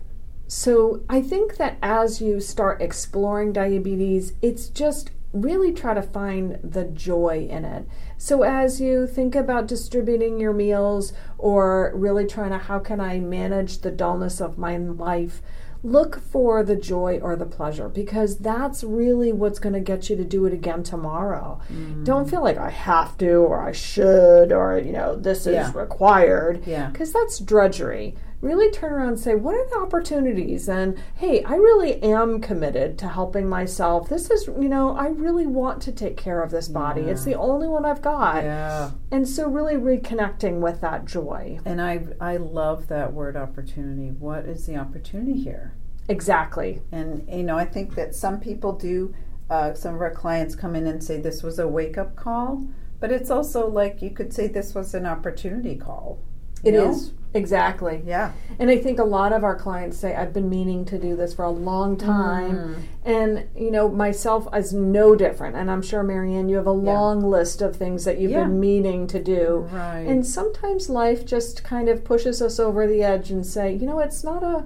So 0.51 1.03
I 1.09 1.23
think 1.23 1.59
that 1.59 1.77
as 1.81 2.21
you 2.21 2.41
start 2.41 2.83
exploring 2.83 3.53
diabetes, 3.53 4.33
it's 4.43 4.67
just 4.69 5.13
really 5.33 5.73
try 5.73 5.95
to 5.95 6.03
find 6.03 6.59
the 6.65 6.83
joy 6.87 7.47
in 7.49 7.65
it. 7.65 7.87
So 8.19 8.43
as 8.43 8.81
you 8.81 9.07
think 9.07 9.37
about 9.37 9.69
distributing 9.69 10.41
your 10.41 10.53
meals 10.53 11.13
or 11.39 11.93
really 11.95 12.27
trying 12.27 12.51
to 12.51 12.59
how 12.59 12.81
can 12.81 13.01
I 13.01 13.21
manage 13.21 13.79
the 13.83 13.93
dullness 13.93 14.41
of 14.41 14.59
my 14.59 14.77
life, 14.77 15.41
look 15.85 16.21
for 16.21 16.65
the 16.65 16.75
joy 16.75 17.21
or 17.23 17.37
the 17.37 17.47
pleasure 17.47 17.89
because 17.89 18.39
that's 18.39 18.83
really 18.83 19.33
what's 19.33 19.61
going 19.61 19.73
to 19.75 19.81
get 19.81 20.11
you 20.11 20.17
to 20.17 20.25
do 20.25 20.47
it 20.47 20.53
again 20.53 20.83
tomorrow. 20.83 21.61
Mm-hmm. 21.73 22.03
Don't 22.03 22.29
feel 22.29 22.43
like 22.43 22.59
I 22.59 22.71
have 22.71 23.17
to 23.19 23.35
or 23.37 23.63
I 23.63 23.71
should 23.71 24.51
or 24.51 24.79
you 24.81 24.91
know 24.91 25.15
this 25.15 25.47
is 25.47 25.55
Yeah. 25.55 25.73
required 25.77 26.67
Yeah. 26.67 26.91
because 26.91 27.13
that's 27.13 27.39
drudgery. 27.39 28.17
Really 28.41 28.71
turn 28.71 28.95
around 28.95 29.09
and 29.09 29.21
say, 29.21 29.35
what 29.35 29.55
are 29.55 29.69
the 29.69 29.77
opportunities? 29.77 30.67
And 30.67 30.99
hey, 31.17 31.43
I 31.45 31.57
really 31.57 32.03
am 32.03 32.41
committed 32.41 32.99
to 32.99 33.09
helping 33.09 33.49
myself. 33.49 34.09
This 34.09 34.31
is, 34.31 34.47
you 34.47 34.69
know, 34.69 34.97
I 34.97 35.09
really 35.09 35.47
want 35.47 35.83
to 35.83 35.93
take 35.93 36.17
care 36.17 36.43
of 36.43 36.51
this 36.51 36.67
body. 36.67 37.03
It's 37.03 37.25
the 37.25 37.35
only 37.35 37.69
one 37.69 37.85
I've 37.85 38.01
got. 38.01 38.43
Yeah. 38.43 38.93
And 39.11 39.29
so, 39.29 39.47
really 39.47 39.75
reconnecting 39.75 40.61
with 40.61 40.81
that 40.81 41.05
joy. 41.05 41.61
And 41.67 41.83
I 41.83 42.07
I 42.19 42.39
love 42.39 42.89
that 42.89 43.13
word 43.13 43.37
opportunity. 43.37 44.11
What 44.11 44.47
is 44.47 44.65
the 44.65 44.77
opportunity 44.77 45.39
here? 45.39 45.75
Exactly. 46.09 46.81
And 46.91 47.29
you 47.31 47.43
know, 47.43 47.59
I 47.59 47.67
think 47.67 47.95
that 47.95 48.15
some 48.15 48.41
people 48.41 48.73
do. 48.73 49.15
Uh, 49.51 49.75
some 49.75 49.97
of 49.97 50.01
our 50.01 50.15
clients 50.15 50.55
come 50.55 50.77
in 50.77 50.87
and 50.87 51.03
say 51.03 51.21
this 51.21 51.43
was 51.43 51.59
a 51.59 51.67
wake 51.67 51.99
up 51.99 52.15
call, 52.15 52.65
but 53.01 53.11
it's 53.11 53.31
also 53.31 53.67
like 53.67 54.01
you 54.01 54.09
could 54.09 54.33
say 54.33 54.47
this 54.47 54.77
was 54.77 54.95
an 54.95 55.05
opportunity 55.05 55.75
call. 55.75 56.21
It 56.63 56.75
you 56.75 56.85
is 56.85 57.09
know? 57.09 57.15
Exactly. 57.33 58.03
Yeah. 58.05 58.33
And 58.59 58.71
I 58.71 58.77
think 58.79 58.99
a 58.99 59.05
lot 59.05 59.33
of 59.33 59.45
our 59.45 59.55
clients 59.55 59.97
say, 59.97 60.15
I've 60.17 60.33
been 60.33 60.49
meaning 60.51 60.85
to 60.87 60.99
do 60.99 61.15
this 61.15 61.33
for 61.35 61.45
a 61.45 61.51
long 61.51 61.97
time. 61.97 62.57
Mm. 62.57 62.83
And, 63.05 63.49
you 63.57 63.71
know, 63.71 63.89
myself 63.89 64.49
is 64.55 64.73
no 64.73 65.15
different. 65.15 65.55
And 65.57 65.71
I'm 65.71 65.81
sure, 65.83 66.03
Marianne, 66.03 66.49
you 66.49 66.57
have 66.57 66.67
a 66.67 66.71
Yeah. 66.71 66.93
long 66.93 67.23
list 67.23 67.63
of 67.63 67.77
things 67.77 68.05
that 68.05 68.19
you've 68.19 68.33
Yeah. 68.33 68.45
been 68.45 68.59
meaning 68.59 69.07
to 69.09 69.23
do. 69.23 69.69
Right. 69.73 70.01
And 70.07 70.27
sometimes 70.27 70.91
life 70.91 71.25
just 71.25 71.63
kind 71.63 71.89
of 71.89 72.05
pushes 72.05 72.43
us 72.43 72.59
over 72.59 72.87
the 72.87 73.03
edge 73.03 73.31
and 73.31 73.47
say, 73.47 73.73
you 73.75 73.87
know, 73.87 74.01
it's 74.01 74.25
not 74.25 74.43
a, 74.43 74.65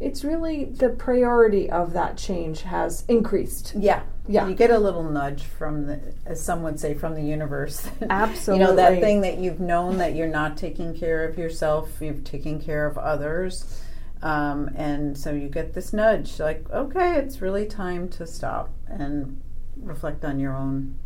it's 0.00 0.24
really 0.24 0.64
the 0.64 0.88
priority 0.90 1.70
of 1.70 1.92
that 1.92 2.16
change 2.16 2.62
has 2.62 3.04
increased. 3.08 3.74
yeah. 3.76 4.00
Yeah. 4.28 4.48
You 4.48 4.54
get 4.54 4.70
a 4.70 4.78
little 4.78 5.04
nudge 5.04 5.42
from 5.42 5.86
the, 5.86 6.00
as 6.24 6.42
some 6.42 6.62
would 6.62 6.80
say, 6.80 6.94
from 6.94 7.14
the 7.14 7.22
universe. 7.22 7.88
Absolutely. 8.08 8.64
you 8.64 8.70
know, 8.70 8.76
that 8.76 9.00
thing 9.00 9.20
that 9.20 9.38
you've 9.38 9.60
known 9.60 9.98
that 9.98 10.14
you're 10.14 10.26
not 10.26 10.56
taking 10.56 10.96
care 10.98 11.24
of 11.24 11.38
yourself, 11.38 11.90
you've 12.00 12.24
taken 12.24 12.60
care 12.60 12.86
of 12.86 12.98
others. 12.98 13.82
Um, 14.22 14.70
and 14.74 15.16
so 15.16 15.32
you 15.32 15.48
get 15.48 15.74
this 15.74 15.92
nudge 15.92 16.40
like, 16.40 16.68
okay, 16.70 17.16
it's 17.16 17.40
really 17.40 17.66
time 17.66 18.08
to 18.10 18.26
stop 18.26 18.70
and 18.88 19.40
reflect 19.80 20.24
on 20.24 20.40
your 20.40 20.56
own 20.56 20.96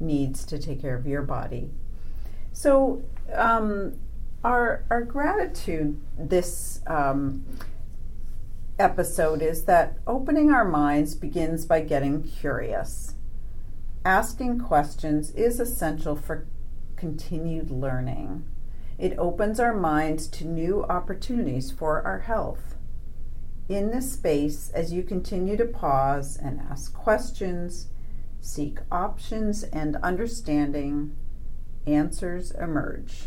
needs 0.00 0.44
to 0.46 0.58
take 0.58 0.80
care 0.80 0.96
of 0.96 1.06
your 1.06 1.22
body. 1.22 1.70
So, 2.52 3.02
um, 3.32 3.96
our, 4.42 4.84
our 4.90 5.02
gratitude 5.02 6.00
this 6.18 6.80
um, 6.86 7.44
episode 8.78 9.42
is 9.42 9.64
that 9.64 9.98
opening 10.06 10.50
our 10.50 10.64
minds 10.64 11.14
begins 11.14 11.64
by 11.64 11.80
getting 11.80 12.22
curious. 12.22 13.14
Asking 14.04 14.58
questions 14.58 15.30
is 15.30 15.60
essential 15.60 16.16
for 16.16 16.46
continued 16.96 17.70
learning. 17.70 18.44
It 18.98 19.18
opens 19.18 19.58
our 19.58 19.74
minds 19.74 20.26
to 20.28 20.46
new 20.46 20.84
opportunities 20.84 21.70
for 21.70 22.02
our 22.02 22.20
health. 22.20 22.76
In 23.68 23.90
this 23.90 24.12
space, 24.12 24.70
as 24.70 24.92
you 24.92 25.02
continue 25.02 25.56
to 25.56 25.64
pause 25.64 26.36
and 26.36 26.60
ask 26.60 26.92
questions, 26.92 27.88
seek 28.40 28.78
options 28.92 29.62
and 29.62 29.96
understanding, 29.96 31.16
answers 31.86 32.50
emerge. 32.50 33.24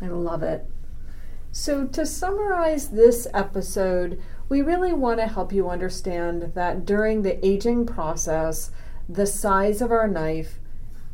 I 0.00 0.06
love 0.06 0.42
it. 0.42 0.68
So, 1.54 1.86
to 1.86 2.06
summarize 2.06 2.88
this 2.88 3.28
episode, 3.34 4.20
we 4.48 4.62
really 4.62 4.94
want 4.94 5.20
to 5.20 5.26
help 5.26 5.52
you 5.52 5.68
understand 5.68 6.54
that 6.54 6.86
during 6.86 7.20
the 7.20 7.44
aging 7.46 7.84
process, 7.84 8.70
the 9.06 9.26
size 9.26 9.82
of 9.82 9.92
our 9.92 10.08
knife 10.08 10.58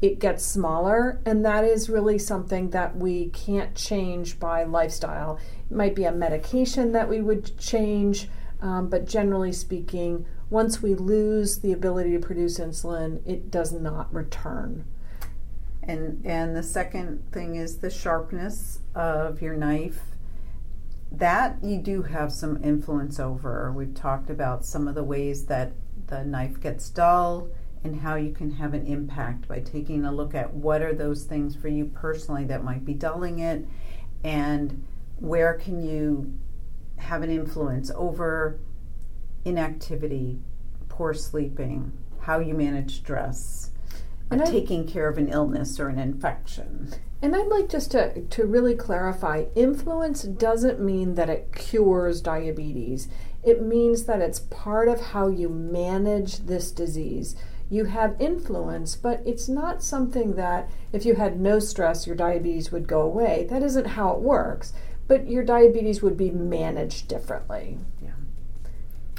it 0.01 0.20
gets 0.20 0.44
smaller, 0.44 1.20
and 1.27 1.44
that 1.44 1.64
is 1.64 1.90
really 1.90 2.18
something 2.18 2.70
that 2.70 2.96
we 2.96 3.31
can't 3.31 3.74
change 3.74 4.38
by 4.38 4.62
lifestyle. 4.62 5.40
It 5.68 5.74
might 5.74 5.96
be 5.96 6.05
a 6.05 6.12
medication 6.12 6.92
that 6.92 7.09
we 7.09 7.20
would 7.20 7.59
change, 7.59 8.29
um, 8.61 8.88
but 8.88 9.07
generally 9.07 9.51
speaking, 9.51 10.24
once 10.51 10.81
we 10.81 10.94
lose 10.94 11.59
the 11.59 11.72
ability 11.72 12.12
to 12.12 12.24
produce 12.24 12.61
insulin, 12.61 13.27
it 13.27 13.51
does 13.51 13.72
not 13.72 14.14
return. 14.14 14.85
And 15.83 16.24
and 16.24 16.55
the 16.55 16.62
second 16.62 17.24
thing 17.33 17.57
is 17.57 17.79
the 17.79 17.90
sharpness 17.90 18.79
of 18.94 19.42
your 19.42 19.57
knife. 19.57 20.01
That 21.11 21.59
you 21.62 21.79
do 21.79 22.03
have 22.03 22.33
some 22.33 22.62
influence 22.62 23.18
over. 23.18 23.73
We've 23.73 23.94
talked 23.94 24.31
about 24.31 24.64
some 24.64 24.87
of 24.87 24.94
the 24.94 25.05
ways 25.05 25.47
that 25.47 25.73
the 26.07 26.25
knife 26.25 26.61
gets 26.61 26.90
dull 26.90 27.49
and 27.85 28.01
how 28.01 28.16
you 28.16 28.33
can 28.33 28.53
have 28.53 28.75
an 28.75 28.87
impact 28.87 29.49
by 29.49 29.61
taking 29.61 30.05
a 30.05 30.12
look 30.12 30.35
at 30.35 30.53
what 30.53 30.83
are 30.83 30.94
those 30.94 31.25
things 31.25 31.55
for 31.55 31.68
you 31.68 31.87
personally 31.87 32.44
that 32.44 32.64
might 32.64 32.85
be 32.85 32.94
dulling 32.94 33.38
it 33.38 33.66
and 34.25 34.85
where 35.16 35.55
can 35.55 35.81
you 35.85 36.38
have 36.97 37.23
an 37.23 37.31
influence 37.31 37.90
over 37.94 38.59
inactivity, 39.44 40.38
poor 40.88 41.14
sleeping, 41.14 41.92
how 42.21 42.40
you 42.40 42.55
manage 42.55 42.97
stress, 42.97 43.71
and 44.31 44.44
taking 44.44 44.87
care 44.87 45.09
of 45.09 45.16
an 45.16 45.29
illness 45.29 45.81
or 45.81 45.88
an 45.88 45.99
infection. 45.99 46.92
And 47.20 47.35
I'd 47.35 47.48
like 47.48 47.68
just 47.68 47.90
to, 47.92 48.22
to 48.22 48.46
really 48.46 48.74
clarify 48.74 49.46
influence 49.57 50.22
doesn't 50.22 50.81
mean 50.81 51.16
that 51.16 51.28
it 51.28 51.52
cures 51.52 52.20
diabetes. 52.20 53.09
It 53.42 53.62
means 53.62 54.04
that 54.04 54.20
it's 54.20 54.38
part 54.38 54.88
of 54.88 55.00
how 55.00 55.28
you 55.28 55.48
manage 55.48 56.38
this 56.40 56.70
disease. 56.70 57.35
You 57.70 57.87
have 57.87 58.20
influence, 58.20 58.94
but 58.96 59.20
it's 59.26 59.48
not 59.48 59.83
something 59.83 60.35
that 60.37 60.70
if 60.92 61.04
you 61.04 61.16
had 61.16 61.40
no 61.40 61.59
stress, 61.59 62.07
your 62.07 62.16
diabetes 62.16 62.70
would 62.72 62.87
go 62.87 63.02
away. 63.02 63.46
That 63.50 63.62
isn't 63.62 63.88
how 63.88 64.12
it 64.12 64.20
works, 64.20 64.72
but 65.07 65.28
your 65.28 65.44
diabetes 65.44 66.02
would 66.02 66.16
be 66.16 66.31
managed 66.31 67.09
differently. 67.09 67.78
Yeah. 68.02 68.12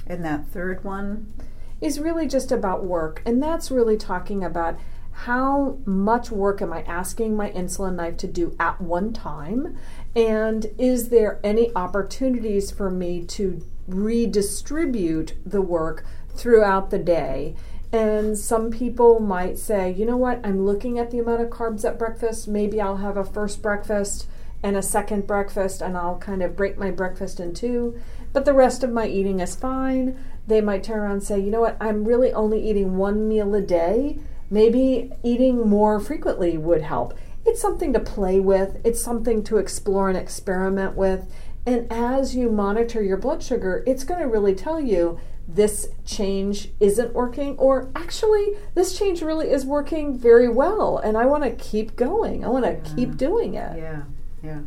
And 0.08 0.24
that 0.26 0.48
third 0.48 0.84
one 0.84 1.34
is 1.82 2.00
really 2.00 2.28
just 2.28 2.52
about 2.52 2.84
work, 2.84 3.22
and 3.26 3.42
that's 3.42 3.72
really 3.72 3.98
talking 3.98 4.44
about 4.44 4.80
how 5.26 5.78
much 5.86 6.32
work 6.32 6.62
am 6.62 6.72
I 6.72 6.82
asking 6.84 7.36
my 7.36 7.52
insulin 7.52 7.96
knife 7.96 8.16
to 8.18 8.28
do 8.28 8.56
at 8.58 8.80
one 8.80 9.12
time? 9.12 9.78
And 10.16 10.68
is 10.78 11.10
there 11.10 11.42
any 11.44 11.76
opportunities 11.76 12.72
for 12.72 12.90
me 12.90 13.26
to 13.26 13.62
redistribute 13.86 15.34
the 15.46 15.62
work 15.62 16.06
throughout 16.30 16.90
the 16.90 17.00
day? 17.00 17.58
And 17.92 18.38
some 18.38 18.72
people 18.72 19.20
might 19.20 19.58
say, 19.58 19.92
you 19.92 20.06
know 20.06 20.16
what, 20.16 20.40
I'm 20.46 20.66
looking 20.66 20.98
at 20.98 21.12
the 21.12 21.20
amount 21.20 21.42
of 21.42 21.50
carbs 21.50 21.84
at 21.84 22.00
breakfast. 22.00 22.48
Maybe 22.48 22.80
I'll 22.80 22.98
have 22.98 23.18
a 23.18 23.26
first 23.26 23.62
breakfast 23.62 24.26
and 24.64 24.78
a 24.78 24.82
second 24.82 25.28
breakfast, 25.28 25.82
and 25.82 25.98
I'll 25.98 26.18
kind 26.18 26.42
of 26.42 26.56
break 26.56 26.78
my 26.78 26.92
breakfast 26.92 27.42
in 27.42 27.54
two. 27.54 28.00
But 28.32 28.46
the 28.46 28.54
rest 28.54 28.84
of 28.84 28.92
my 28.92 29.08
eating 29.08 29.42
is 29.42 29.54
fine. 29.54 30.18
They 30.48 30.62
might 30.62 30.84
turn 30.84 31.00
around 31.00 31.12
and 31.12 31.24
say, 31.24 31.42
you 31.42 31.52
know 31.52 31.62
what, 31.62 31.76
I'm 31.82 32.06
really 32.06 32.32
only 32.32 32.66
eating 32.70 32.96
one 32.96 33.28
meal 33.28 33.54
a 33.54 33.62
day 33.62 34.20
Maybe 34.50 35.12
eating 35.24 35.68
more 35.68 36.00
frequently 36.00 36.58
would 36.58 36.82
help. 36.82 37.14
It's 37.46 37.62
something 37.62 37.94
to 37.94 38.00
play 38.00 38.40
with, 38.40 38.80
it's 38.84 39.02
something 39.02 39.44
to 39.46 39.58
explore 39.58 40.10
and 40.10 40.18
experiment 40.18 40.96
with. 40.96 41.32
And 41.66 41.92
as 41.92 42.36
you 42.36 42.50
monitor 42.50 43.02
your 43.02 43.18
blood 43.18 43.44
sugar, 43.44 43.84
it's 43.86 44.04
going 44.04 44.20
to 44.20 44.28
really 44.28 44.56
tell 44.56 44.80
you 44.80 45.20
this 45.48 45.90
change 46.06 46.70
isn't 46.80 47.14
working, 47.14 47.58
or 47.58 47.90
actually, 47.96 48.54
this 48.76 48.98
change 48.98 49.22
really 49.22 49.50
is 49.50 49.66
working 49.66 50.18
very 50.18 50.48
well, 50.48 51.00
and 51.00 51.18
I 51.18 51.26
want 51.26 51.44
to 51.44 51.52
keep 51.52 51.96
going. 51.96 52.46
I 52.46 52.50
want 52.50 52.66
to 52.66 52.74
yeah. 52.74 52.96
keep 52.96 53.18
doing 53.18 53.56
it. 53.56 53.78
Yeah, 53.78 54.04
yeah. 54.44 54.60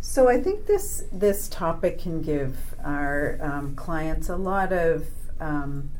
So 0.00 0.28
I 0.28 0.40
think 0.40 0.66
this 0.66 1.04
this 1.10 1.48
topic 1.48 1.98
can 1.98 2.20
give 2.20 2.74
our 2.84 3.38
um, 3.40 3.74
clients 3.74 4.28
a 4.28 4.36
lot 4.36 4.72
of 4.72 5.06
um, 5.40 5.90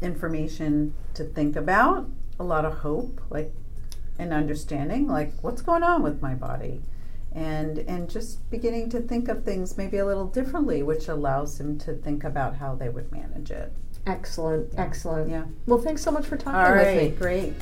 information 0.00 0.94
to 1.14 1.24
think 1.24 1.56
about, 1.56 2.08
a 2.38 2.44
lot 2.44 2.64
of 2.64 2.78
hope, 2.78 3.20
like 3.30 3.52
and 4.18 4.32
understanding, 4.32 5.06
like 5.06 5.32
what's 5.42 5.62
going 5.62 5.82
on 5.82 6.02
with 6.02 6.22
my 6.22 6.34
body, 6.34 6.80
and 7.32 7.78
and 7.78 8.08
just 8.08 8.48
beginning 8.50 8.90
to 8.90 9.00
think 9.00 9.28
of 9.28 9.44
things 9.44 9.76
maybe 9.76 9.98
a 9.98 10.06
little 10.06 10.26
differently, 10.26 10.82
which 10.82 11.08
allows 11.08 11.58
them 11.58 11.78
to 11.78 11.94
think 11.94 12.24
about 12.24 12.56
how 12.56 12.74
they 12.74 12.88
would 12.88 13.10
manage 13.12 13.50
it. 13.50 13.72
Excellent, 14.06 14.72
yeah. 14.72 14.80
excellent. 14.80 15.30
Yeah. 15.30 15.44
Well, 15.66 15.80
thanks 15.80 16.02
so 16.02 16.10
much 16.10 16.26
for 16.26 16.36
talking 16.36 16.60
All 16.60 16.72
right, 16.72 16.96
with 16.96 17.12
me. 17.12 17.18
Great. 17.18 17.54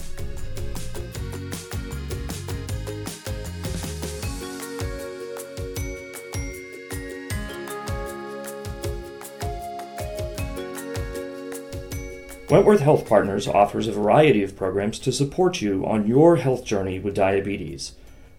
Wentworth 12.54 12.82
Health 12.82 13.08
Partners 13.08 13.48
offers 13.48 13.88
a 13.88 13.92
variety 13.92 14.44
of 14.44 14.56
programs 14.56 15.00
to 15.00 15.10
support 15.10 15.60
you 15.60 15.84
on 15.84 16.06
your 16.06 16.36
health 16.36 16.64
journey 16.64 17.00
with 17.00 17.16
diabetes. 17.16 17.94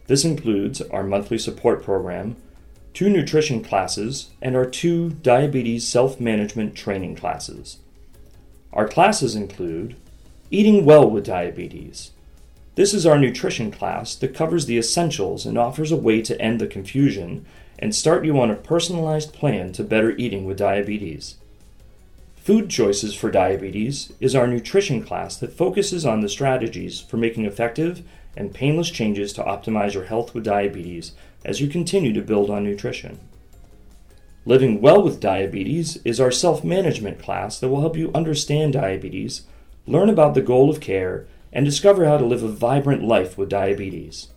This 0.07 0.23
includes 0.23 0.79
our 0.83 1.03
monthly 1.03 1.37
support 1.37 1.83
program, 1.83 2.37
two 2.93 3.09
nutrition 3.09 3.61
classes, 3.61 4.29
and 4.41 4.55
our 4.55 4.65
two 4.65 5.09
diabetes 5.09 5.85
self 5.85 6.17
management 6.17 6.75
training 6.75 7.17
classes. 7.17 7.79
Our 8.71 8.87
classes 8.87 9.35
include 9.35 9.97
Eating 10.49 10.85
Well 10.85 11.09
with 11.09 11.25
Diabetes. 11.25 12.11
This 12.75 12.93
is 12.93 13.05
our 13.05 13.19
nutrition 13.19 13.69
class 13.69 14.15
that 14.15 14.33
covers 14.33 14.65
the 14.65 14.77
essentials 14.77 15.45
and 15.45 15.57
offers 15.57 15.91
a 15.91 15.97
way 15.97 16.21
to 16.21 16.41
end 16.41 16.61
the 16.61 16.67
confusion 16.67 17.45
and 17.77 17.93
start 17.93 18.23
you 18.23 18.39
on 18.39 18.49
a 18.49 18.55
personalized 18.55 19.33
plan 19.33 19.73
to 19.73 19.83
better 19.83 20.11
eating 20.11 20.45
with 20.45 20.57
diabetes. 20.57 21.35
Food 22.45 22.69
Choices 22.69 23.15
for 23.15 23.31
Diabetes 23.31 24.13
is 24.19 24.35
our 24.35 24.45
nutrition 24.45 25.01
class 25.01 25.35
that 25.37 25.57
focuses 25.57 26.05
on 26.05 26.21
the 26.21 26.29
strategies 26.29 27.01
for 27.01 27.17
making 27.17 27.45
effective 27.45 28.03
and 28.37 28.53
painless 28.53 28.91
changes 28.91 29.33
to 29.33 29.43
optimize 29.43 29.95
your 29.95 30.03
health 30.03 30.35
with 30.35 30.43
diabetes 30.43 31.13
as 31.43 31.59
you 31.59 31.67
continue 31.67 32.13
to 32.13 32.21
build 32.21 32.51
on 32.51 32.63
nutrition. 32.63 33.19
Living 34.45 34.79
Well 34.79 35.01
with 35.01 35.19
Diabetes 35.19 35.97
is 36.05 36.19
our 36.19 36.29
self 36.29 36.63
management 36.63 37.17
class 37.17 37.59
that 37.59 37.69
will 37.69 37.81
help 37.81 37.97
you 37.97 38.11
understand 38.13 38.73
diabetes, 38.73 39.47
learn 39.87 40.07
about 40.11 40.35
the 40.35 40.41
goal 40.43 40.69
of 40.69 40.79
care, 40.79 41.25
and 41.51 41.65
discover 41.65 42.05
how 42.05 42.19
to 42.19 42.25
live 42.27 42.43
a 42.43 42.47
vibrant 42.47 43.03
life 43.03 43.39
with 43.39 43.49
diabetes. 43.49 44.27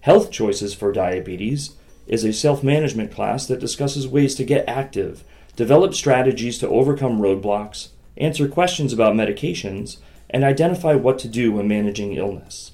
Health 0.00 0.30
Choices 0.30 0.74
for 0.74 0.92
Diabetes 0.92 1.76
is 2.06 2.24
a 2.24 2.32
self 2.34 2.62
management 2.62 3.10
class 3.10 3.46
that 3.46 3.58
discusses 3.58 4.06
ways 4.06 4.34
to 4.34 4.44
get 4.44 4.68
active 4.68 5.24
develop 5.56 5.94
strategies 5.94 6.58
to 6.58 6.68
overcome 6.68 7.18
roadblocks, 7.18 7.88
answer 8.16 8.46
questions 8.46 8.92
about 8.92 9.14
medications, 9.14 9.96
and 10.30 10.44
identify 10.44 10.94
what 10.94 11.18
to 11.18 11.28
do 11.28 11.52
when 11.52 11.66
managing 11.66 12.12
illness. 12.12 12.72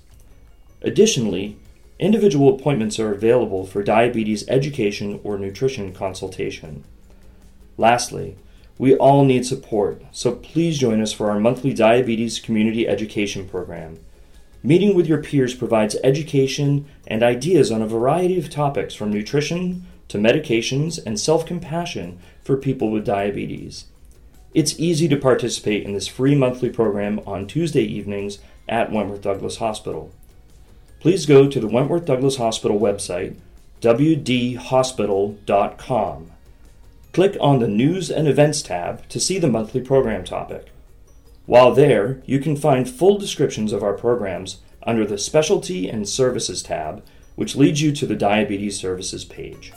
Additionally, 0.82 1.56
individual 1.98 2.54
appointments 2.54 2.98
are 2.98 3.14
available 3.14 3.64
for 3.64 3.82
diabetes 3.82 4.46
education 4.48 5.20
or 5.22 5.38
nutrition 5.38 5.92
consultation. 5.92 6.82
Lastly, 7.78 8.36
we 8.78 8.96
all 8.96 9.24
need 9.24 9.46
support, 9.46 10.02
so 10.10 10.32
please 10.32 10.78
join 10.78 11.00
us 11.00 11.12
for 11.12 11.30
our 11.30 11.38
monthly 11.38 11.72
diabetes 11.72 12.40
community 12.40 12.88
education 12.88 13.48
program. 13.48 14.00
Meeting 14.64 14.96
with 14.96 15.06
your 15.06 15.22
peers 15.22 15.54
provides 15.54 15.96
education 16.02 16.86
and 17.06 17.22
ideas 17.22 17.70
on 17.70 17.82
a 17.82 17.86
variety 17.86 18.38
of 18.38 18.50
topics 18.50 18.94
from 18.94 19.12
nutrition 19.12 19.86
to 20.12 20.18
medications 20.18 21.00
and 21.04 21.18
self 21.18 21.44
compassion 21.44 22.20
for 22.42 22.56
people 22.56 22.90
with 22.90 23.04
diabetes. 23.04 23.86
It's 24.54 24.78
easy 24.78 25.08
to 25.08 25.16
participate 25.16 25.84
in 25.84 25.94
this 25.94 26.06
free 26.06 26.34
monthly 26.34 26.68
program 26.68 27.20
on 27.26 27.46
Tuesday 27.46 27.82
evenings 27.82 28.38
at 28.68 28.92
Wentworth 28.92 29.22
Douglas 29.22 29.56
Hospital. 29.56 30.12
Please 31.00 31.24
go 31.24 31.48
to 31.48 31.58
the 31.58 31.66
Wentworth 31.66 32.04
Douglas 32.04 32.36
Hospital 32.36 32.78
website, 32.78 33.36
wdhospital.com. 33.80 36.30
Click 37.12 37.36
on 37.40 37.58
the 37.58 37.68
News 37.68 38.10
and 38.10 38.28
Events 38.28 38.60
tab 38.62 39.08
to 39.08 39.18
see 39.18 39.38
the 39.38 39.48
monthly 39.48 39.80
program 39.80 40.24
topic. 40.24 40.66
While 41.46 41.74
there, 41.74 42.22
you 42.26 42.38
can 42.38 42.56
find 42.56 42.86
full 42.88 43.18
descriptions 43.18 43.72
of 43.72 43.82
our 43.82 43.94
programs 43.94 44.60
under 44.82 45.06
the 45.06 45.18
Specialty 45.18 45.88
and 45.88 46.08
Services 46.08 46.62
tab, 46.62 47.02
which 47.34 47.56
leads 47.56 47.80
you 47.80 47.92
to 47.92 48.06
the 48.06 48.14
Diabetes 48.14 48.78
Services 48.78 49.24
page. 49.24 49.72